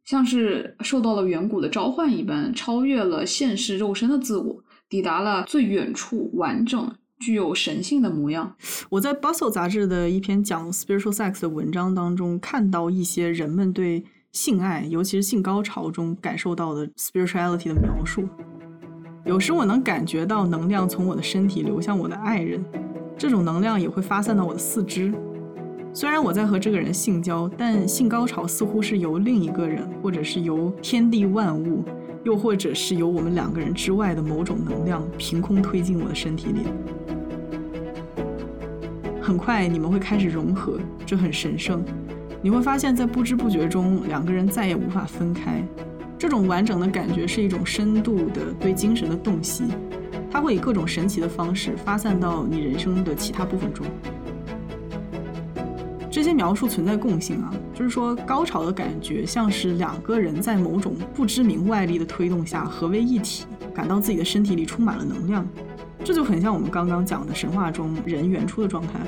[0.05, 6.89] 像是受到了远古的召唤一般，超越了现实肉身的自我，抵达了最远处，完整、
[7.19, 8.55] 具有神性的模样。
[8.89, 18.27] 我在《Bustle》杂志的一篇讲 spiritual sex 的文章当中，看到一些人们对性爱，尤其是性高潮中感受到的 spirituality 的描述。
[19.25, 22.63] 有时我能感觉到能量从我的身体流向我的爱人，
[23.17, 25.13] 这种能量也会发散到我的四肢。
[25.93, 31.83] 虽然我在和这个人性交，但性高潮似乎是由另一个人，或者是由天地万物，
[32.25, 36.61] 又或者是由我们两个人之外的某种能量凭空推进我的身体里。
[39.21, 41.85] 很快你们会开始融合，这很神圣。
[42.41, 45.63] 你会发现在不知不觉中，两个人再也无法分开。
[46.17, 49.65] 这种完整的感觉是一种深度的对精神的洞悉，
[50.31, 53.85] 它会以各种神奇的方式发散到你人生的其他部分中。
[56.09, 65.45] 这些描述存在共性啊，就是说高潮的感觉像是两个人在某种不知名外力的推动下合为一体，感到自己的身体里充满了能量。
[66.01, 69.01] 这就很像我们刚刚讲的神话中人原初的状态。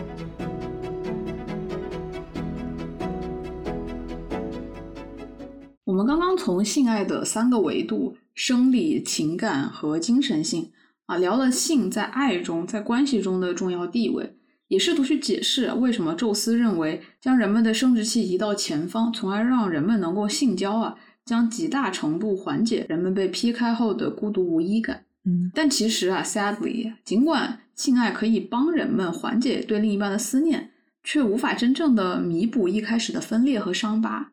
[5.86, 10.72] 我们刚刚从性爱的三个维度——生理、情感和精神性
[11.06, 14.36] 啊，聊了性在爱中、在关系中的重要地位，
[14.68, 25.04] 也试图去解释为什么宙斯认为将人们的生殖器移到前方，从而让人们能够性交啊，将极大程度缓解人们被劈开后的孤独无依感。
[25.26, 30.72] 嗯但其实啊，sadly，尽管性爱可以帮人们缓解对另一半的思念，
[31.04, 34.32] 却无法真正的弥补一开始的分裂和伤疤。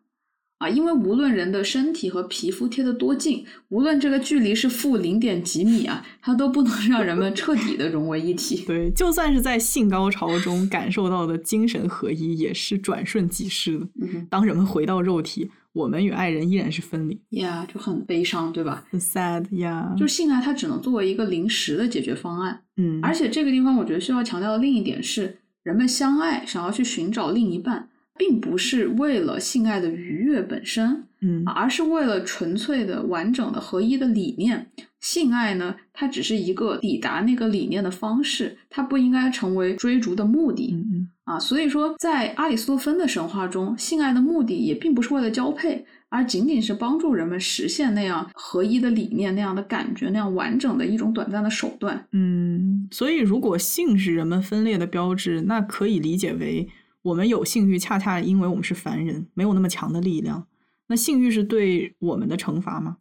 [0.59, 8.64] 啊，因为无论人的身体和皮肤贴得多近，无论这个距离是负零点几米啊，它都不能让人们彻底的融为一体。
[8.67, 13.88] 对，就算是在性高潮中感受到的精神合一，也是转瞬即逝的。
[14.01, 17.21] 嗯，当人们回到肉体，我们与爱人依然是分离。
[17.31, 18.85] 呀，就很悲伤，对吧？
[18.90, 22.62] 很 sad 呀、就是性爱，它只能作为一个临时的解决方案。
[22.77, 34.70] 嗯，而且这个地方，我觉得需要强调的另一点是，人们相爱，想要去寻找另一半，并不是为了性爱的愉悦本身，嗯而是为了纯粹的、完整的、合一的理念。
[35.00, 40.72] 性爱呢，它只是一个抵达那个理念的方式，它不应该成为追逐的目的。
[40.72, 52.07] 嗯嗯啊，所以说，在阿里斯多芬的神话中，性爱的目的也并不是为了交配，而仅仅是帮助人们实现那样合一的理念、那样的感觉、那样完整的一种短暂的手段。
[52.12, 56.66] 嗯，所以如果性是人们分裂的标志，那可以理解为
[57.05, 60.47] 我们有性欲，恰恰因为我们是凡人，没有那么强的力量。
[60.88, 62.97] 那性欲是对我们的惩罚吗？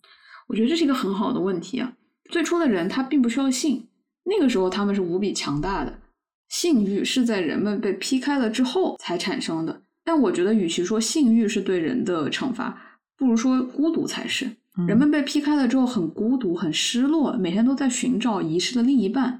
[0.47, 1.93] 我觉得这是一个很好的问题啊。
[2.29, 3.87] 最初的人他并不需要性，
[4.25, 5.99] 那个时候他们是无比强大的。
[6.49, 9.81] 性欲是在人们被劈开了之后才产生的。
[10.03, 12.77] 但我觉得，与其说性欲是对人的惩罚，
[13.17, 14.45] 不如说孤独才是。
[14.77, 19.39] 嗯人们被劈开了之后很孤独、很失落，每天都在寻找遗失的另一半。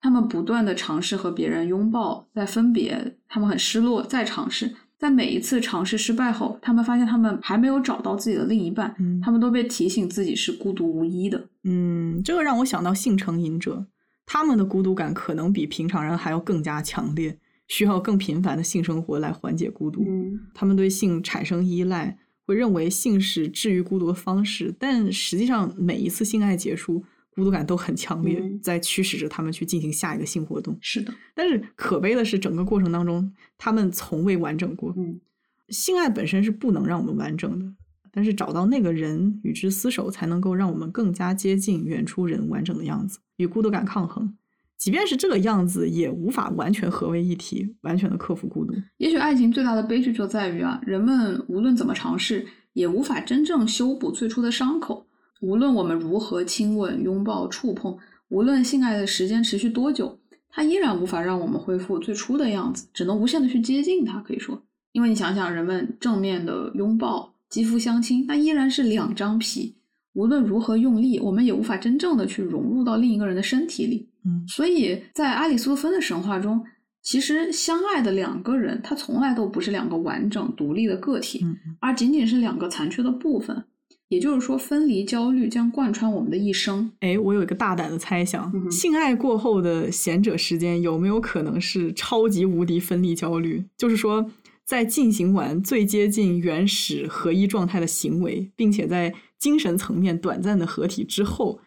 [0.00, 4.74] 他们不断的尝试和别人拥抱，再分别，他们很失落，再尝试。
[4.98, 11.48] 在每一次尝试失败后，他们发现他们还没有找到自己的另一半，嗯他们都被提醒自己是孤独无依的。
[11.64, 13.86] 嗯，这个让我想到性成瘾者，
[14.26, 20.04] 他们的孤独感可能比平常人还要更加强烈，需要更频繁的性生活来缓解孤独。
[20.06, 27.02] 嗯，他们对性产生依赖，会认为性是治愈孤独的方式，但实际上每一次性爱结束，
[27.34, 30.76] 孤独感都很强烈，嗯在驱使着他们去进行下一个性活动。
[30.80, 34.92] 是的，但是可悲的是，整个过程当中，他们从未完整过。
[34.96, 35.20] 嗯，
[35.68, 37.66] 性爱本身是不能让我们完整的，
[38.10, 44.36] 但是找到那个人与之厮守，才能够让我们更加接近远处人完整的样子，与孤独感抗衡。
[44.76, 48.74] 即便是这个样子，也无法完全合为一体，完全的克服孤独。
[48.96, 55.06] 也许爱情最大的悲剧就在于啊，人们无论怎么尝试，也无法真正修补最初的伤口。
[55.40, 57.96] 无论我们如何亲吻、拥抱、触碰，
[58.28, 60.18] 无论性爱的时间持续多久，
[60.48, 64.20] 它依然无法让我们恢复最初的样子，只能无限的去接近它。
[64.20, 64.62] 可以说，
[64.92, 69.74] 因为你想想，人们正面的拥抱、肌肤相亲，那依然是两张皮。
[70.12, 74.08] 无论如何用力，我们也无法真正的去融入到另一个人的身体里。
[74.24, 76.62] 嗯所以在阿里斯托芬的神话中，
[77.00, 83.64] 其实相爱的两个人，他从来都不是两个完整独立的个体，嗯而仅仅是两个残缺的部分。
[84.10, 86.90] 也就是说，分离焦虑将贯穿我们的一生。
[86.98, 93.64] 哎，我有一个大胆的猜想，嗯性爱过后的闲者时间有没有可能是超级无敌分离焦虑？
[93.76, 94.28] 就是说，
[94.64, 101.60] 在进行完最接近原始合一状态的行为，并且在精神层面短暂的合体之后，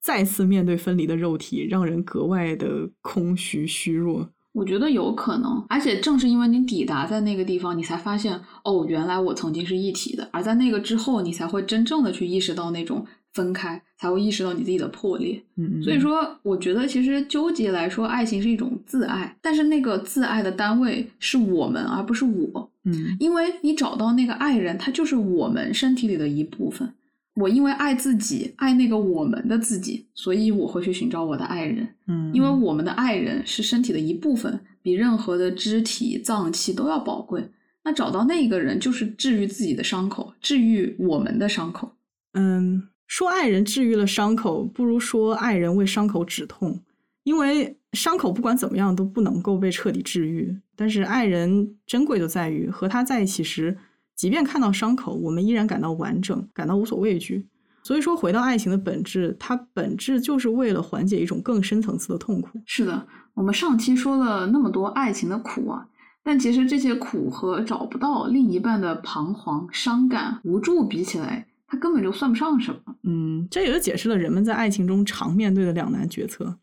[0.00, 4.30] 再次面对分离的肉体，让人格外的空虚虚弱。
[4.52, 10.28] 我觉得有可能，而且正是因为你抵达在那个地方，你才发现哦，原来我曾经是一体的。
[10.32, 15.40] 而在那个之后，你才会真正的去意识到那种分开，才会意识到你自己的破裂。
[15.56, 22.70] 嗯，嗯所以说，我觉得其实纠结来说，爱情是一种自爱，但是那个自爱的单位是我们，而不是我。
[22.84, 26.92] 嗯因为你找到那个爱人，他就是我们身体里的一部分。
[27.40, 31.88] 我因为爱自己，爱那个我们的自己，所以我会去寻找我的爱人。
[32.06, 37.50] 嗯，因为我们的爱人是身体的一部分，比任何的肢体脏器都要宝贵。
[37.82, 41.92] 那找到那个人，就是治愈自己的伤口，治愈我们的伤口。
[42.34, 46.80] 嗯，说爱人治愈了伤口，不如说爱人为伤口止痛。
[47.22, 53.76] 因为伤口不管怎么样都不能够被彻底治愈，但是爱人珍贵就在于和他在一起时，
[54.20, 57.46] 即便看到伤口，我们依然感到完整，感到无所畏惧。
[57.82, 62.60] 所以说，回到爱情的本质，它本质就是为了缓解一种更深层次的痛苦。
[62.66, 65.88] 是的，我们上期说了那么多爱情的苦啊，
[66.22, 72.94] 但其实这些苦和找不到另一半的彷徨、伤感、无助比起来，它根本就算不上什么。
[73.04, 76.58] 嗯，这也就解释了人们在爱情中常面对的两难决策。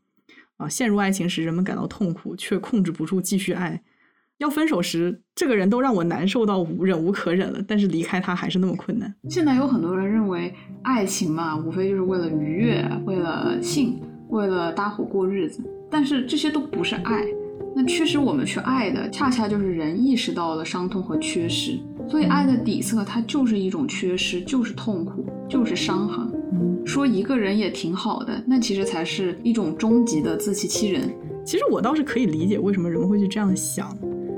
[0.58, 3.82] 啊，陷入爱情时，人们感到痛苦，却控制不住继续爱；
[4.40, 9.14] 要分手时，这个人都让我难受到无忍无可忍了，但是离开他还是那么困难。
[9.30, 17.26] 现在有很多人认为，爱情嘛，无非就是为了愉悦，为了性，为了搭伙过日子，但是这些都不是爱。
[17.76, 21.80] 那驱使我们去爱的，恰恰就是人意识到了伤痛和缺失。
[22.10, 26.28] 所以，爱的底色它就是一种缺失，就是痛苦，就是伤痕。
[26.54, 31.14] 嗯，说一个人也挺好的，那其实才是一种终极的自欺欺人。
[31.46, 33.96] 其实我倒是可以理解为什么人们会去这样想，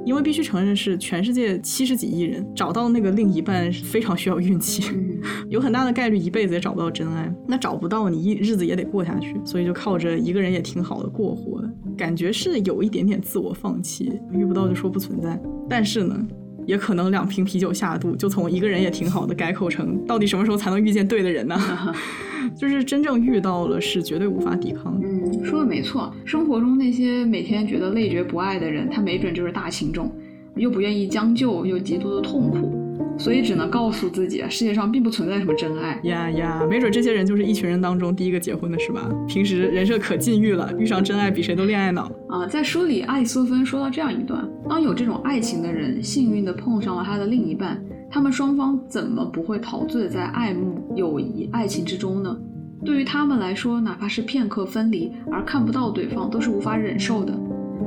[0.09, 7.31] 因为必须承认是全世界七十几亿人找到那个另一半非常需要运气，嗯， 有很大的概率一辈子也找不到真爱。
[7.47, 11.63] 那找不到，你一日子也得过下去，所以就靠着一个人也挺好的过活，
[11.95, 15.39] 感觉是有一点点自我放弃，遇不到就说不存在。
[15.69, 16.27] 但是呢。
[16.67, 21.57] 也可能两瓶啤酒下肚，就从一个人也挺好的改口成到底什么时候才能遇见对的人呢？
[22.55, 25.07] 就是真正遇到了，是绝对无法抵抗的。
[25.21, 26.13] 嗯，说的没错。
[26.25, 30.11] 生活中那些每天觉得累觉不爱的人，他没准就是大情种，
[30.55, 32.71] 又不愿意将就，又极度的痛苦，
[33.17, 35.99] 所以只能告诉自己，世界上并不存在什么真爱。
[36.03, 39.09] 呀呀，没准这些人就是一群人当中第一个结婚的，是吧？
[39.27, 42.11] 平时人设可禁欲了，遇上真爱比谁都恋爱脑。
[42.29, 52.37] 啊、在书里，阿里斯芬说到这样一段：当有这种爱情的人幸运的碰上了他的另一半，他们双方怎么不会陶醉在爱慕、友谊、爱情之中呢？
[52.85, 57.33] 对于他们来说，哪怕是片刻分离而看不到对方，都是无法忍受的。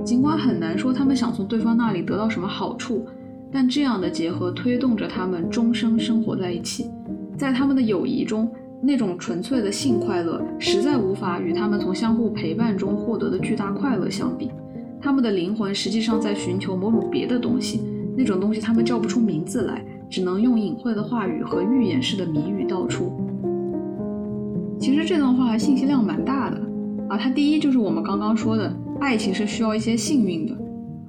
[0.04, 3.06] 尽管很难说他们想从对方那里得到什么好处，
[3.50, 6.90] 但这样的结合推动着他们终生生活在一起。
[7.36, 8.50] 在他们的友谊中，
[8.82, 14.50] 那种纯粹的性快乐实在无法与他们从相互陪伴中获得的巨大快乐相比。
[15.00, 17.80] 他们的灵魂实际上在寻求某种别的东西，
[18.16, 23.21] 那种东西他们叫不出名字来，只能用隐晦的话语和预言式的谜语道出。
[24.82, 26.60] 其实这段话信息量蛮大的
[27.08, 30.58] 啊，它第一就是我们刚刚说的，爱情是需要一些幸运的，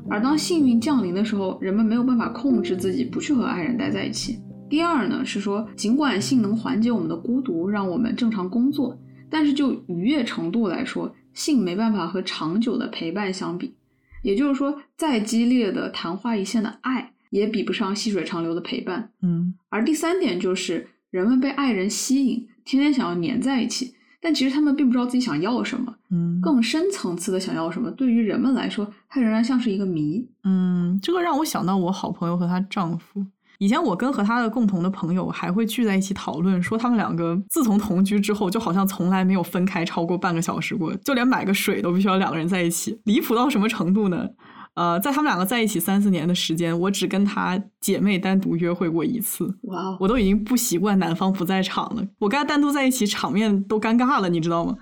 [0.07, 4.37] 而当幸运降临的时候，人们没有办法控制自己不去和爱人待在一起。
[4.69, 8.95] 第二呢是说，尽管性能缓解我们的孤独，让我们正常工作，
[9.27, 13.73] 但是就愉悦程度来说，性没办法和长久的陪伴相比。
[14.21, 19.09] 也就是说，再激烈的昙花一现的爱，也比不上细水长流的陪伴。
[19.23, 30.25] 嗯而第三点就是，人们被爱人吸引，天天想要粘在一起，但其实他们并不知道自己想要什么，嗯，更深层次的想要什么，对于人们来说，它仍然像是一个谜。
[30.43, 33.25] 嗯，这个让我想到我好朋友和她丈夫。
[33.59, 42.99] 以前我跟和她的共同的朋友还会聚在一起讨论，说他们两个自从同居之后，就好像从来没有分开超过半个小时过，就连买个水都必须要两个人在一起。
[43.05, 44.27] 离谱到什么程度呢？
[44.75, 49.45] 呃，在他们两个在一起三四年的时间，我只跟他姐妹单独约会过一次。
[49.63, 54.75] 哇哦，我都已经不习惯男方不在场了，我跟他单独在一起，场面都尴尬了，你知道吗？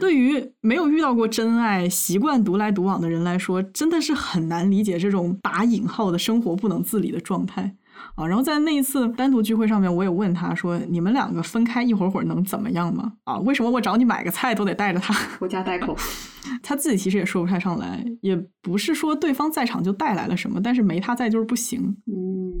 [0.00, 7.74] 对于没有遇到过真爱、习惯独来独往的人来说，真的是很难理解这种打引号的生活不能自理的状态
[8.16, 8.26] 啊。
[8.26, 13.12] 然后在那一次单独聚会上面，我也问他说：“你们两个分开一会儿会儿能怎么样吗？
[13.24, 15.96] 啊，为什么我找你买个菜都得带着他？” 拖家带口。
[16.62, 21.96] 他自己其实也说不太上来，也不是说对方在场就带来了什么，但是没他在就是不行。
[22.06, 22.52] 嗯，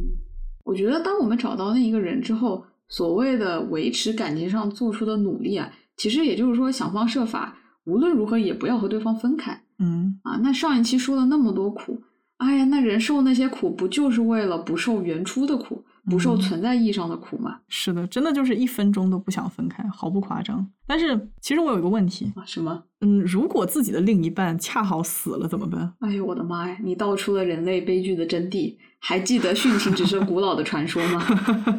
[0.64, 9.60] 我觉得当我们找到那一个人之后，所谓的维持感情上做出的努力啊，其实也就是说想方设法，无论如何也不要和对方分开。
[9.78, 12.00] 嗯啊，那上一期说了那么多苦，
[12.38, 17.58] 哎呀，那人受那些苦，不就是为了不受原初的苦，不受嗯存在意义上的苦吗？
[17.68, 20.66] 是的，真的就是一分钟都不想分开，毫不夸张。
[20.86, 22.82] 但是其实我有一个问题，啊，什么？
[23.00, 25.94] 嗯，如果自己的另一半恰好死了怎么办？
[26.00, 26.76] 哎呦，我的妈呀！
[26.82, 28.76] 你道出了人类悲剧的真谛。
[29.06, 31.22] 还记得殉情只是古老的传说吗？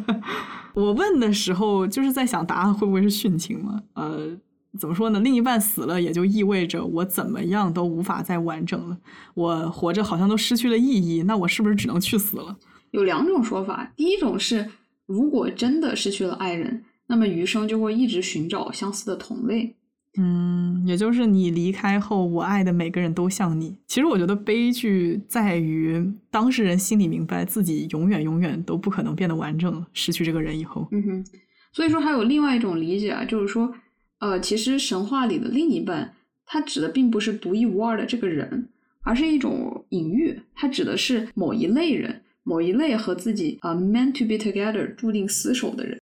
[0.76, 3.82] 我问的时候就是在想，答案会不会是殉情吗？
[3.96, 4.28] 呃，
[4.78, 5.20] 怎么说呢？
[5.20, 8.98] 另一半死了，也就意味着我怎么样都无法再完整了。
[9.34, 12.58] 我活着好像都失去了意义，那我是不是只能去死了？
[12.92, 14.70] 有两种说法，第一种是，
[15.06, 19.76] 如果真的失去了爱人，那么余生就会一直寻找相似的同类。
[20.18, 23.76] 嗯，也就是你离开后，我爱的每个人都像你。
[23.86, 30.88] 其实我觉得悲剧在于当事人心里明白自己永远永远都不可能变得完整了，失去这个人以后。
[30.92, 31.26] 嗯哼，
[31.74, 33.70] 所以说还有另外一种理解啊，就是说，
[34.26, 36.16] 呃，其实神话里的另一半，
[36.48, 38.68] 它指的并不是独一无二的这个人，
[39.04, 46.00] 而是一种隐喻，它指的是某一类人，某一类和自己啊、meant to be together 注定厮守的人。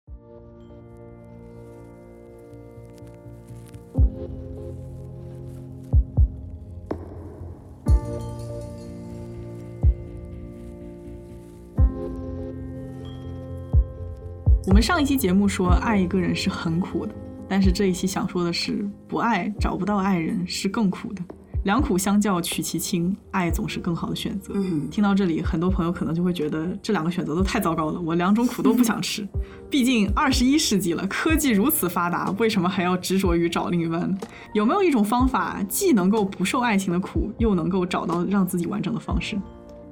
[14.68, 17.14] 我们上一期节目说爱一个人是很苦的，
[17.52, 21.22] 但是这一期想说的是，不爱找不到爱人是更苦的。
[21.66, 24.54] 两苦相较取其轻，爱总是更好的选择。
[24.56, 29.28] 嗯听到这里，很多朋友可能就会觉得这两个选择都太糟糕了，我两种苦都不想吃。
[29.70, 34.18] 毕竟二十一世纪了，科技如此发达，为什么还要执着于找另一半呢？
[34.54, 39.38] 有没有一种方法，既能够不受爱情的苦，又能够找到让自己完整的方式？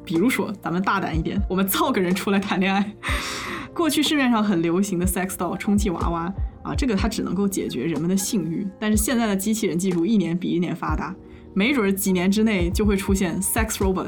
[0.10, 2.84] 比如说，咱们大胆一点，我们造个人出来谈恋爱。
[3.76, 6.34] 过去市面上很流行的 sex doll 充气娃娃
[6.64, 11.16] 啊，这个它只能够解决人们的性欲，但是现在的机器人技术一年比一年发达，
[11.54, 14.08] 没准儿几年之内就会出现 sex robot，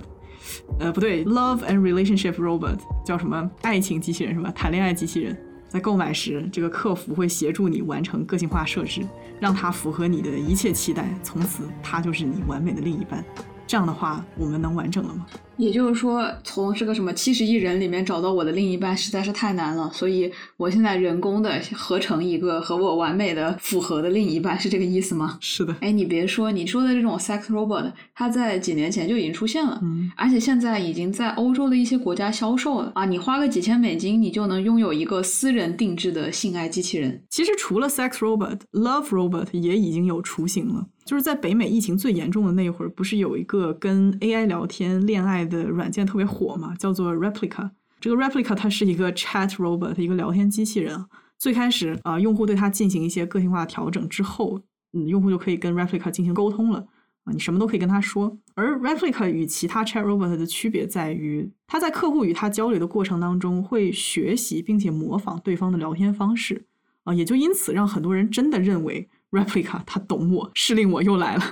[0.79, 3.47] 呃，不对，love and relationship robot 叫什么？
[3.61, 4.49] 爱情机器人是吧？
[4.55, 5.37] 谈恋爱机器人。
[5.69, 9.03] 在购买时，这个客服会协助你完成个性化设置，
[9.39, 13.23] 让它符合你的一切期待，从此它就是你完美的另一半。
[13.71, 15.25] 这样的话，我们能完整了吗？
[15.55, 25.37] 也就是说，从这个什么七十亿人里面找到我的另一半实在是太难了，所以我现在人工的合成一个和我完美的符合的另一半，是这个意思吗？
[25.39, 33.05] 是的，哎，你别说，你说的这种 sex robot，它在几年前就已经出现了，嗯，而且现在已经在欧洲的一些国家销售了啊！
[33.05, 37.23] 你花个几千美金，你就能拥有一个私人定制的性爱机器人。
[37.29, 40.87] 其实除了 sex robot，love robot 也已经有雏形了。
[41.03, 47.71] 就是在北美疫情最严重的那会儿，不是有一个跟 AI 聊天恋爱的软件特别火嘛，叫做 Replica。
[47.99, 51.05] 这个 Replica 它是一个 chat robot，一个聊天机器人。
[51.37, 54.61] 最开始啊、用户对它进行一些个性化调整之后，
[54.93, 56.87] 嗯，用户就可以跟 Replica 进行沟通了。
[57.23, 58.37] 啊，你什么都可以跟他说。
[58.55, 66.65] 而 Replica 与其他 Chat Robot 的区别在于，它在客户与它交流的过程当中会学习并且模仿对方的聊天方式
[67.03, 71.43] 啊，也就因此让很多人真的认为 Replica 他懂我，是令我又来了，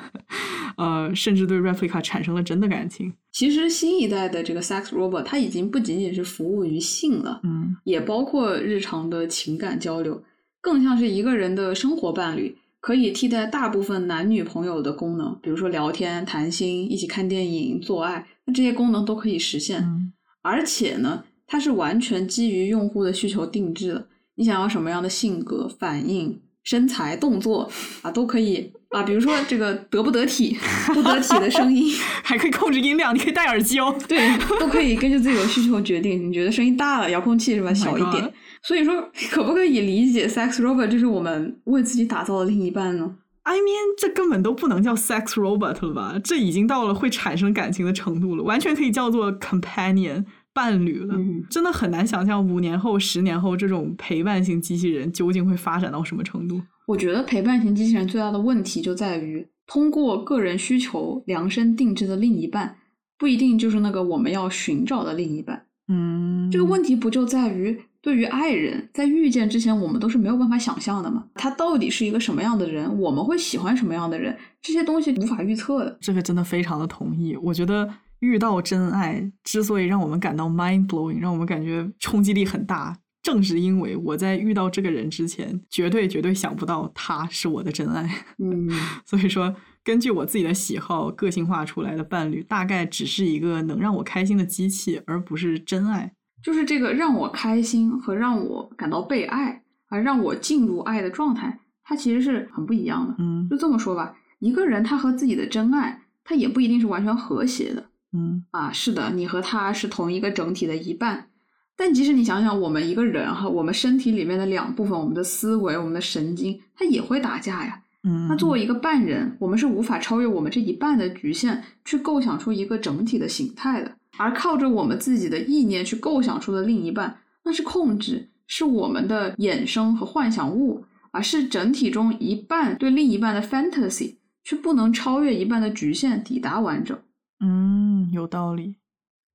[0.77, 3.13] 呃，甚至对 Replica 产生了真的感情。
[3.31, 10.21] 其实新一代的这个 sex robot，它已经不仅仅是服务于性了，嗯也包括日常的情感交流，
[10.59, 19.81] 更像是一个人的生活伴侣，可以替代大部分男女朋友的功能，比如说聊天、谈心、一起看电影、做爱，那这些功能都可以实现。
[19.83, 20.11] 嗯
[20.41, 24.07] 而且呢，它是完全基于用户的需求定制的。
[24.35, 26.39] 你想要什么样的性格、反应、
[26.69, 27.67] 身材、动作
[28.03, 29.01] 啊，都可以啊。
[29.01, 30.55] 比如说这个得不得体、
[30.93, 31.91] 不得体的声音，
[32.23, 33.95] 还可以控制音量，你可以戴耳机哦。
[34.07, 36.29] 对，都可以根据自己的需求决定。
[36.29, 38.31] 你觉得声音大了，遥控器是吧 Oh 小一点？
[38.61, 46.15] 所以说，可不可以理解 sex robot 就是我们为自己打造的另一半呢？I mean，这根本都不能叫 sex robot 了吧？
[46.23, 50.25] 这已经到了会产生感情的程度了，完全可以叫做 companion
[50.59, 51.15] 伴侣了。
[51.15, 56.61] 嗯真的很难想象五年后、十年后这种陪伴型机器人究竟会发展到什么程度。
[56.85, 62.75] 我觉得陪伴型机器人最大的问题就在于，通过个人需求量身定制的另一半，
[63.17, 65.65] 不一定就是那个我们要寻找的另一半。
[65.87, 71.25] 嗯，这个问题不就在于，对于爱人，在遇见之前，我们都是没有办法想象的嘛？
[71.35, 72.99] 他到底是一个什么样的人？
[72.99, 74.37] 我们会喜欢什么样的人？
[74.61, 75.97] 这些东西无法预测的。
[76.01, 77.35] 这个真的非常的同意。
[77.37, 77.89] 我觉得
[78.19, 88.09] 遇到真爱之所以让我们感到 mind blowing，让我们感觉冲击力很大，正是因为我在遇到这个人之前，绝对绝对想不到他是我的真爱。
[88.39, 88.69] 嗯，
[89.05, 96.13] 所以说，根据我自己的喜好个性化出来的伴侣，大概只是一个能让我开心的机器，而不是真爱。
[96.41, 103.15] 就是这个让我开心和让我感到被爱，而让我进入爱的状态，它其实是很不一样的。
[103.19, 108.71] 嗯就这么说吧，一个人他和自己的真爱，他也不一定是完全和谐的嗯啊。
[108.71, 111.27] 是的，你和他是同一个整体的一半，
[111.75, 117.81] 但即使你想想，我们一个人哈，我们身体里面的两部分，我们的思维、我们的神经，它也会打架呀。
[118.03, 123.91] 嗯，那作为一个半人，我们是无法超越我们这一半的局限，去构想出一个整体的形态的。
[124.17, 136.97] 而靠着我们自己的意念去构想出的另一半，那是控制，是我们的衍生和幻想物，而是整体中一半对另一半的 fantasy，却不能超越一半的局限，抵达完整。
[137.41, 138.75] 嗯，有道理。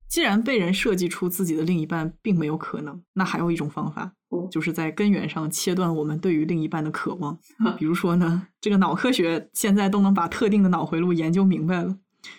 [0.07, 7.37] 既然被人设计出自己的另一半并没有可能，那还有一种方法，哦就是在根源上切断我们对于另一半的渴望。
[7.79, 11.99] 比如说呢，这个脑科学现在都能把特定的脑回路研究明白了。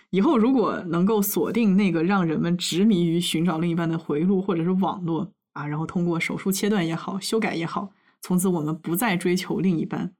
[0.10, 10.14] 以后如果能够锁定那个让人们执迷于寻找另一半的回路或者是网络啊，然后通过手术切断也好、修改也好，从此我们不再追求另一半，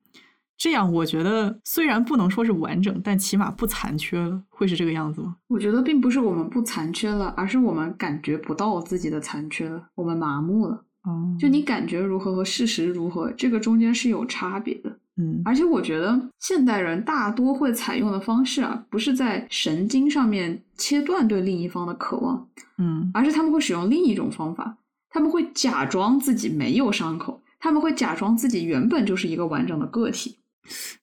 [0.58, 5.36] 这样我觉得虽然不能说是完整，但起码不残缺了，会是这个样子吗？
[5.48, 10.82] 我觉得并不是我们不残缺了，而是我们感觉不到自己的残缺了，我们麻木了。
[11.04, 14.98] 哦就你感觉如何和事实如何，这个中间是有差别的。
[15.18, 22.48] 嗯而且我觉得现代人大多会采用的方式啊，不是在神经上面切断对另一方的渴望，
[22.78, 24.78] 嗯而是他们会使用另一种方法，
[25.10, 30.38] 他们会假装自己没有伤口，他们会假装自己原本就是一个完整的个体。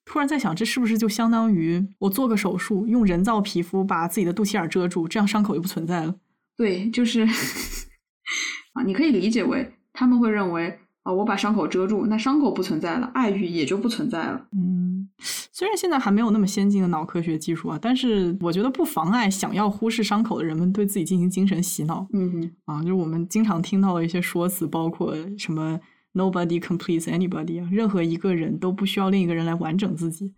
[0.04, 6.14] 突然在想，这是不是就相当于我做个手术，用人造皮肤把自己的肚脐眼遮住，这样伤口就不存在了？
[6.56, 7.22] 对，就是
[8.74, 14.46] 啊，你可以理解为他们会认为啊，我把伤口遮住，那伤口不存在了，爱欲也就不存在了。
[14.52, 22.80] 嗯，虽然现在还没有那么先进的脑科学技术啊，但是我觉得不妨碍想要忽视伤口的人们对自己进行精神洗脑嗯哼，啊。
[22.82, 25.80] 就是我们经常听到的一些说辞，包括什么
[26.14, 30.32] “nobody completes anybody” 啊，任何一个人都不需要另一个人来完整自己。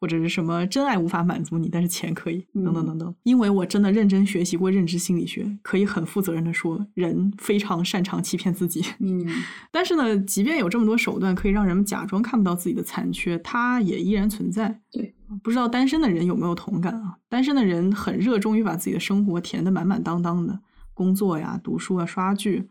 [0.00, 3.12] 或者是什么真爱无法满足你，但是钱可以，等等等等。
[3.24, 8.80] 因为我真的认真学习过认知心理学，可以很负责任的说，人非常擅长欺骗自己。
[9.00, 9.26] 嗯
[9.72, 14.80] 但是呢，即便有这么多手段可以让人们假装看不到自己的残缺，它也依然存在。
[14.92, 15.12] 对，
[15.42, 17.16] 不知道单身的人有没有同感啊？
[17.28, 20.60] 单身的人很热衷于把自己的生活填得满满当当的，
[20.94, 22.68] 工作呀、读书啊、刷剧，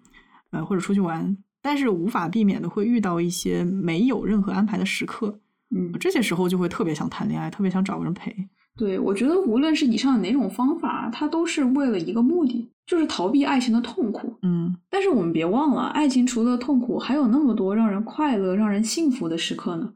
[0.51, 1.35] 呃，或者出去玩，
[1.67, 5.37] 但是无法避免的会遇到一些没有任何安排的时刻，
[5.75, 8.33] 嗯，这些时候就会特别想谈恋爱，特别想找个人陪。
[8.77, 14.33] 对，我觉得无论是以上哪种方法，它都是为了一个目的，就是逃避爱情的痛苦。
[14.43, 19.91] 嗯但是我们别忘了，爱情除了痛苦，还有那么多让人快乐、让人幸福的时刻呢。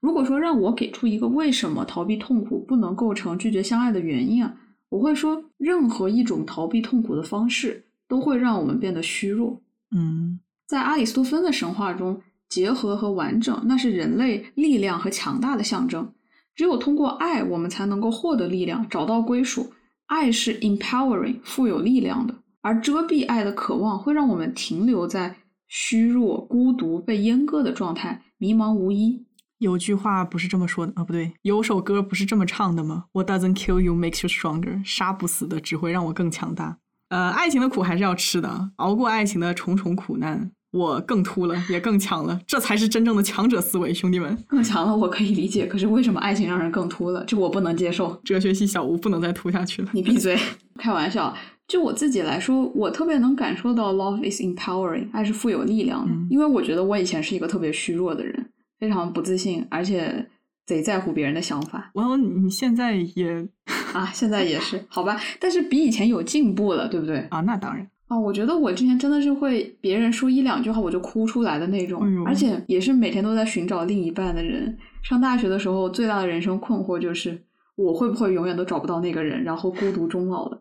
[0.00, 4.54] 如果说让我给出一个为什么逃避痛苦不能构成拒绝相爱的原因啊，
[4.90, 9.60] 我会说，任何一种逃避痛苦的方式都会让我们变得虚弱。
[9.90, 16.12] 嗯在阿里斯托芬的神话中，结合和完整那是人类力量和强大的象征。
[16.54, 19.72] 只有通过爱，我们才能够获得力量，找到归属。
[20.06, 25.36] 爱是 empowering，富有力量的，而遮蔽爱的渴望会让我们停留在
[25.68, 29.26] 虚弱、孤独、被阉割的状态，迷茫无依。
[29.58, 34.84] 有句话不是这么说的啊，不对，有首歌不是这么唱的吗？What doesn't kill you makes you stronger。
[34.84, 36.78] 杀不死的只会让我更强大。
[37.08, 44.36] 呃，爱情的苦还是要吃的，熬过爱情的重重苦难，我更秃了，也更强了，这才是真正的强者思维，兄弟们。
[44.48, 45.66] 更强了，我可以理解。
[45.66, 47.24] 可是为什么爱情让人更秃了？
[47.24, 48.20] 这我不能接受。
[48.24, 49.90] 哲学系小吴不能再秃下去了。
[49.92, 50.38] 你闭嘴！
[50.78, 51.34] 开玩笑。
[51.68, 56.12] 就我自己来说，我特别能感受到 love is empowering，爱是富有力量的。
[56.12, 60.24] 嗯因为我觉得我以前是一个特别虚弱的人，非常不自信，而且
[60.66, 63.46] 贼在乎别人的想法我你现在也
[63.94, 64.10] 啊。
[64.12, 67.18] 现在也是，好吧，但是比以前有进步了，对不对？
[67.30, 74.76] 啊，那当然，啊，我觉得我之前真的是会别人说一两句话我就哭出来的那种，哎而且也是每天都在寻找另一半的人。
[75.02, 77.40] 上大学的时候，最大的人生困惑就是
[77.76, 80.60] 我会不会永远都找不到那个人，然后孤独终老了。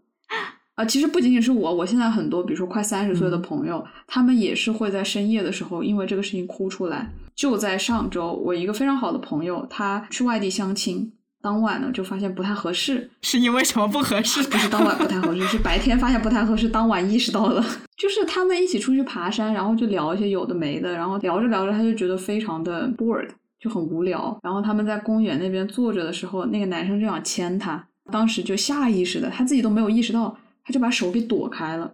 [0.76, 7.10] 啊，其实不仅仅是我，我现在很多，比如说快三十岁的嗯朋友，他们也是会在深夜的时候因为这个事情哭出来。
[7.36, 11.12] 就在上周，我一个非常好的朋友，他去外地相亲，
[11.42, 14.42] 当晚呢就发现不太合适， 是因为什么不合适？
[14.44, 17.64] 不是当晚不太合适，是白天发现不太合适，当晚意识到了。
[17.98, 23.30] 就是他们一起出去爬山，然后就聊一些有的没的，然后聊着聊着他就觉得非常的 bored，
[23.60, 24.38] 就很无聊。
[24.42, 31.94] 然后他们在公园那边坐着的时候，那个男生就想牵她，当时就下意识的，他自己都没有意识到，他就把手给躲开了。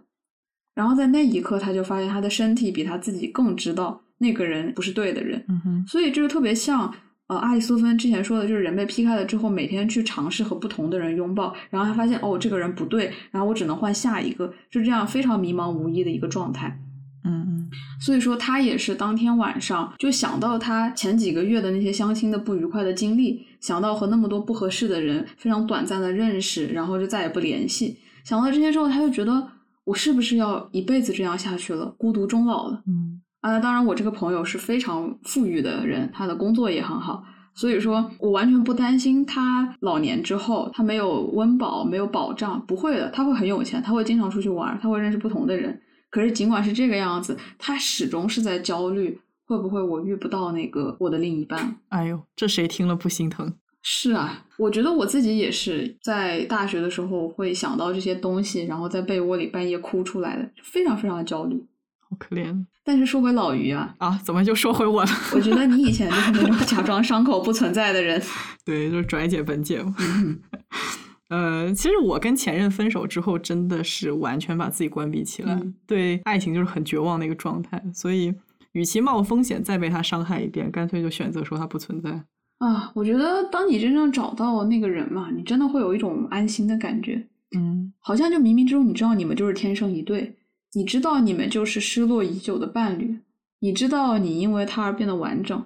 [0.74, 6.90] 然后在那一刻，他就发现他的身体比他自己更知道那个人不是对的人，嗯哼，所以这就特别像
[7.26, 16.80] 呃阿里苏芬之前说的，就是人被劈开了之后，每天去尝试和不同的人拥抱，然后他发现哦这个人不对，然后我只能换下一个，就这样非常迷茫无依的一个状态。
[17.24, 17.70] 嗯嗯
[18.00, 27.98] 所以说他也是当天晚上就想到他前几个月的那些相亲的不愉快的经历，想到和那么多不合适的人非常短暂的认识，然后就再也不联系。
[28.24, 29.48] 想到这些之后，他就觉得
[29.84, 32.82] 我是不是要一辈子这样下去了，孤独终老了？
[32.88, 37.22] 嗯啊，当然我这个朋友是非常富裕的人，他的工作也很好，
[37.54, 45.78] 所以说我完全不担心他老年之后他没有温饱、没有保障，不会的，他会很有钱，他会经常出去玩，他会认识不同的人。
[46.08, 51.76] 可是尽管是这个样子，他始终是在焦虑，会不会我遇不到那个我的另一半？
[51.88, 53.52] 哎呦，这谁听了不心疼？
[53.82, 61.66] 是啊，我觉得我自己也是在大学的时候会想到这些东西，然后在被窝里半夜哭出来的，非常非常的焦虑。
[62.12, 64.20] 好可怜但是说回老于啊，啊！
[64.24, 65.10] 怎么就说回我了？
[65.34, 68.20] 我觉得你以前就是那种假装伤口不存在的人。
[68.64, 69.94] 对，就是拽姐本姐嘛。
[69.98, 70.38] 嗯
[71.30, 77.82] 呃，其实我跟前任分手之后，真的是完全把自己关闭起来，嗯对爱情就是很绝望的一个状态。
[77.94, 78.34] 所以，
[78.72, 82.10] 与其冒风险再被他伤害一遍，干脆就选择说他不存在。
[82.58, 90.36] 啊，我觉得当你真正找到那个人嘛，你真的会有一种安心的感觉，嗯好像就冥冥之中你知道你们就是天生一对，
[90.74, 93.18] 你知道你们就是失落已久的伴侣，
[93.60, 95.64] 你知道你因为他而变得完整，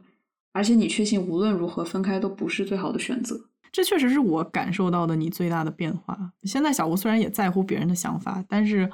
[0.53, 3.41] 而且你确信无论如何分开都不是最好的选择。
[3.71, 6.33] 这确实是我感受到的你最大的变化。
[6.45, 8.91] 现在小吴虽然也在乎别人的想法，但是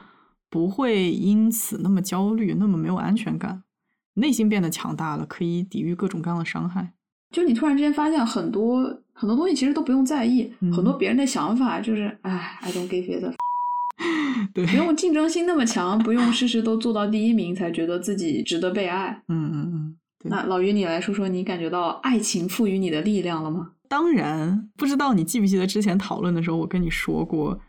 [0.51, 3.63] 不会因此那么焦虑，那么没有安全感，
[4.15, 6.93] 内心变得强大了，可以抵御各种各样的伤害。
[7.31, 8.83] 就你突然之间发现很多
[9.15, 13.35] 很多东西其实都不用在意，嗯很多别人的想法就是，哎，I don't give a
[14.55, 19.23] 对，不用竞争心那么强，不用事事都做到第一名才觉得自己值得被爱。
[19.29, 23.73] 嗯嗯嗯，那老于，你来说说，你感觉到爱情赋予你的力量了吗？
[23.89, 27.61] 当然，不知道你记不记得之前讨论的时候，我跟你说过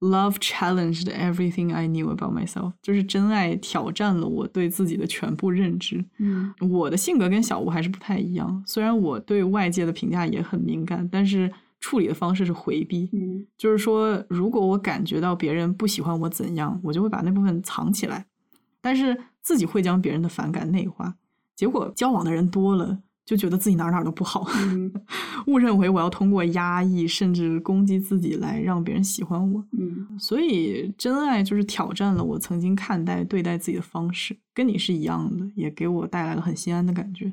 [0.00, 6.04] ，love challenged everything I knew about myself，就是真爱挑战了我对自己的全部认知。
[6.18, 11.50] 嗯我的性格跟小吴还是不太一样，虽然我对外界的评价也很敏感，但是
[11.82, 13.10] 处理的方式是回避。
[13.12, 18.24] 嗯就是说，如果我感觉到别人不喜欢我怎样，我就会把那部分藏起来，
[18.80, 21.16] 但是自己会将别人的反感内化。
[21.54, 24.90] 结果交往的人多了，就觉得自己哪儿哪儿都不好，嗯
[25.46, 29.64] 误认为我要通过压抑甚至攻击自己来让别人喜欢我。
[29.78, 37.32] 嗯所以，真爱就是挑战了我曾经看待、对待自己的方式，跟你是一样的，也给我带来了很心安的感觉。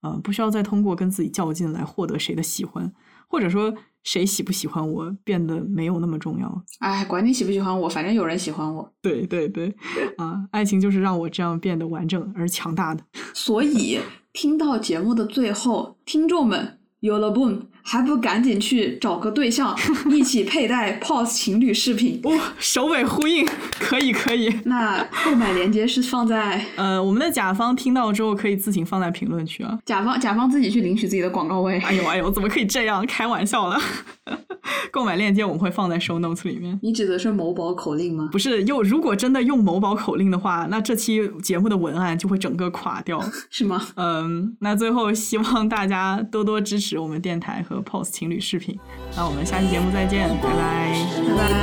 [0.00, 2.90] 呃，不需要再通过跟自己较劲来获得谁的喜欢，
[3.28, 3.74] 或者说
[4.04, 6.64] 谁喜不喜欢我变得没有那么重要。
[6.78, 8.90] 哎，管你喜不喜欢我，反正有人喜欢我。
[9.02, 9.74] 对对对，
[10.16, 13.04] 啊，爱情就是让我这样变得完整而强大的。
[13.34, 13.98] 所以
[14.32, 17.60] 听到节目的最后，听众们有了 boom，
[17.90, 19.74] 还不赶紧去找个对象，
[20.12, 22.20] 一起佩戴 POS 情侣饰品？
[22.22, 23.46] 哦，首尾呼应，
[23.80, 24.52] 可以可以。
[24.64, 29.78] 那购买链接是放在呃，我们的甲方听到之后可以自行放在评论区啊。
[29.86, 31.78] 甲方，甲方自己去领取自己的广告位。
[31.80, 33.06] 哎呦哎呦，怎么可以这样？
[33.06, 33.80] 开玩笑了。
[34.92, 36.78] 购买链接我们会放在 show notes 里面。
[36.82, 38.28] 你指的是某宝口令吗？
[38.30, 43.22] 不是，又如果真的用某宝口令的话，那这期节目的文案就会整个垮掉。
[43.48, 43.80] 是吗？
[43.96, 48.78] 嗯，那最后希望大家多多支持我们电台和 pose 情侣视频。
[49.16, 50.92] 那我们下期节目再见，拜拜。
[51.36, 51.54] 拜拜，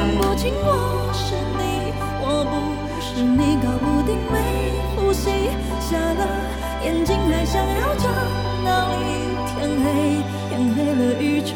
[5.79, 6.25] 瞎了
[6.83, 8.09] 眼睛还想要找
[8.63, 8.95] 哪里？
[9.55, 9.87] 天黑，
[10.49, 11.53] 天黑了，宇宙